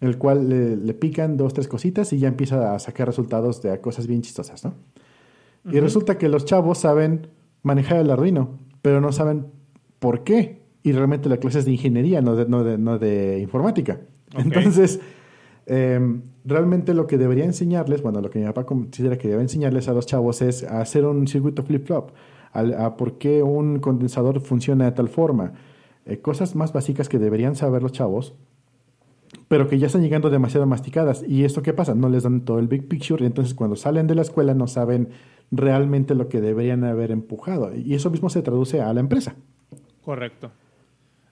[0.00, 3.80] el cual le, le pican dos, tres cositas y ya empieza a sacar resultados de
[3.80, 4.74] cosas bien chistosas, ¿no?
[5.70, 7.26] Y resulta que los chavos saben
[7.62, 9.48] manejar el Arduino, pero no saben
[9.98, 10.62] por qué.
[10.82, 14.00] Y realmente la clase es de ingeniería, no de, no de, no de informática.
[14.36, 15.00] Entonces,
[15.66, 16.00] eh,
[16.44, 19.92] realmente lo que debería enseñarles, bueno, lo que mi papá considera que debe enseñarles a
[19.92, 22.12] los chavos es a hacer un circuito flip-flop,
[22.52, 25.52] a, por qué un condensador funciona de tal forma.
[26.06, 28.34] Eh, cosas más básicas que deberían saber los chavos,
[29.48, 31.22] pero que ya están llegando demasiado masticadas.
[31.26, 31.94] ¿Y esto qué pasa?
[31.94, 34.68] No les dan todo el big picture, y entonces cuando salen de la escuela no
[34.68, 35.10] saben
[35.50, 37.74] realmente lo que deberían haber empujado.
[37.74, 39.36] Y eso mismo se traduce a la empresa.
[40.02, 40.50] Correcto.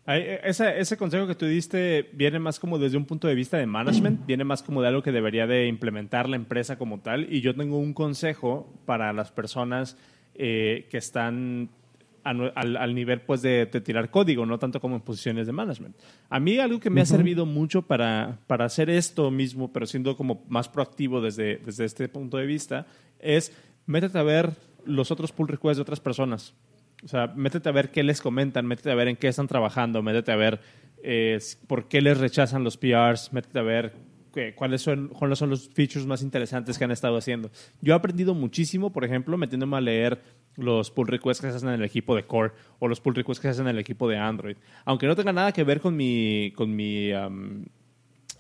[0.09, 3.57] Eh, ese, ese consejo que tú diste viene más como desde un punto de vista
[3.57, 7.33] de management, viene más como de algo que debería de implementar la empresa como tal.
[7.33, 9.97] Y yo tengo un consejo para las personas
[10.35, 11.71] eh, que están
[12.23, 15.97] al, nivel pues de, tirar código, no tanto como en posiciones de management.
[16.29, 20.17] A mí algo que me ha servido mucho para, para hacer esto mismo, pero siendo
[20.17, 22.87] como más proactivo desde, desde este punto de vista,
[23.21, 23.53] es
[23.87, 24.53] métete a ver
[24.85, 26.53] los otros pull requests de otras personas.
[27.05, 30.03] O sea, métete a ver qué les comentan, métete a ver en qué están trabajando,
[30.03, 30.61] métete a ver
[31.03, 33.93] eh, por qué les rechazan los PRs, métete a ver
[34.55, 37.51] cuáles son, cuáles son los features más interesantes que han estado haciendo.
[37.81, 40.23] Yo he aprendido muchísimo, por ejemplo, metiéndome a leer
[40.57, 43.41] los pull requests que se hacen en el equipo de Core o los pull requests
[43.41, 44.57] que se hacen en el equipo de Android.
[44.85, 47.13] Aunque no tenga nada que ver con mi, con mi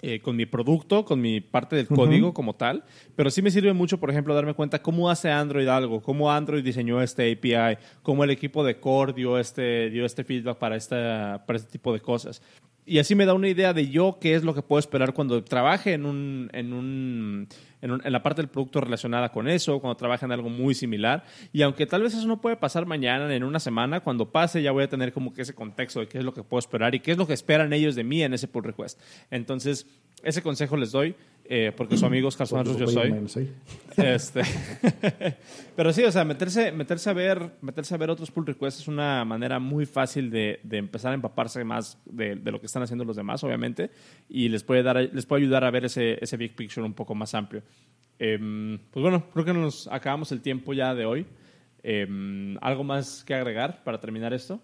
[0.03, 2.85] eh, con mi producto, con mi parte del código como tal,
[3.15, 6.63] pero sí me sirve mucho, por ejemplo, darme cuenta cómo hace Android algo, cómo Android
[6.63, 11.45] diseñó este API, cómo el equipo de Core dio este, dio este feedback para, esta,
[11.47, 12.43] para este tipo de cosas.
[12.89, 15.43] Y así me da una idea de yo qué es lo que puedo esperar cuando
[15.43, 17.49] trabaje en un, en un
[17.83, 21.25] en, la parte del producto relacionada con eso, cuando trabaja en algo muy similar.
[21.53, 24.71] Y aunque tal vez eso no puede pasar mañana, en una semana, cuando pase ya
[24.73, 27.01] voy a tener como que ese contexto de qué es lo que puedo esperar y
[27.01, 29.01] qué es lo que esperan ellos de mí en ese pull request.
[29.31, 29.87] Entonces,
[30.23, 31.15] ese consejo les doy.
[31.49, 33.51] Eh, porque su amigo Oscar yo soy.
[33.97, 34.43] Este,
[35.77, 38.89] pero sí, o sea, meterse, meterse, a ver, meterse a ver otros pull requests es
[38.89, 42.83] una manera muy fácil de, de empezar a empaparse más de, de, lo que están
[42.83, 43.91] haciendo los demás, obviamente,
[44.29, 47.15] y les puede, dar, les puede ayudar a ver ese, ese big picture un poco
[47.15, 47.63] más amplio.
[48.19, 51.27] Em, pues bueno, creo que nos acabamos el tiempo ya de hoy.
[51.83, 54.61] Em, ¿Algo más que agregar para terminar esto?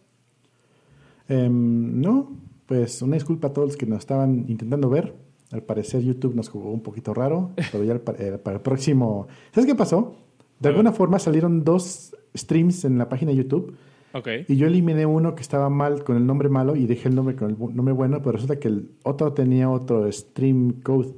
[1.28, 5.21] Em, no, pues una disculpa a todos los que nos estaban intentando ver.
[5.52, 9.28] Al parecer YouTube nos jugó un poquito raro, pero ya eh, para el próximo...
[9.52, 10.16] ¿Sabes qué pasó?
[10.58, 13.76] De alguna forma salieron dos streams en la página de YouTube.
[14.14, 14.44] Okay.
[14.48, 17.36] Y yo eliminé uno que estaba mal con el nombre malo y dejé el nombre
[17.36, 21.14] con el nombre bueno, pero resulta que el otro tenía otro stream code.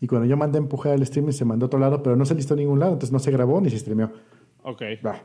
[0.00, 2.24] Y cuando yo mandé a empujar el streaming se mandó a otro lado, pero no
[2.24, 4.10] se listó a ningún lado, entonces no se grabó ni se streameó.
[4.62, 4.82] Ok.
[5.04, 5.22] Va.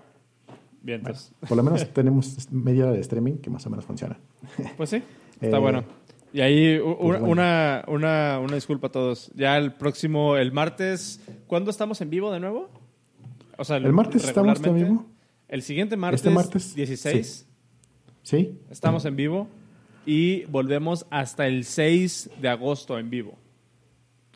[0.81, 1.33] Bien, entonces.
[1.47, 4.17] por lo menos tenemos media hora de streaming que más o menos funciona.
[4.77, 5.03] Pues sí,
[5.41, 5.83] está eh, bueno.
[6.33, 9.31] Y ahí pues una, una, una, disculpa a todos.
[9.35, 12.69] Ya el próximo, el martes, ¿cuándo estamos en vivo de nuevo?
[13.57, 15.05] O sea, el, martes estamos en vivo.
[15.49, 17.47] El siguiente martes, este martes 16.
[18.23, 18.59] Sí.
[18.69, 19.47] Estamos en vivo
[20.05, 23.37] y volvemos hasta el 6 de agosto en vivo.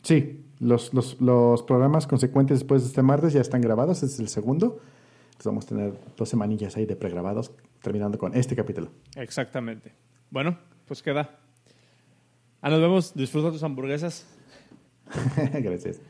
[0.02, 4.20] Sí, los, los, los, programas consecuentes después de este martes ya están grabados, este es
[4.20, 4.80] el segundo.
[5.26, 8.90] Entonces vamos a tener dos semanillas ahí de pregrabados, terminando con este capítulo.
[9.16, 9.92] Exactamente.
[10.30, 11.38] Bueno, pues queda.
[12.66, 13.14] Ah, nos vemos.
[13.14, 14.26] Disfruta tus hamburguesas.
[15.52, 16.00] Gracias.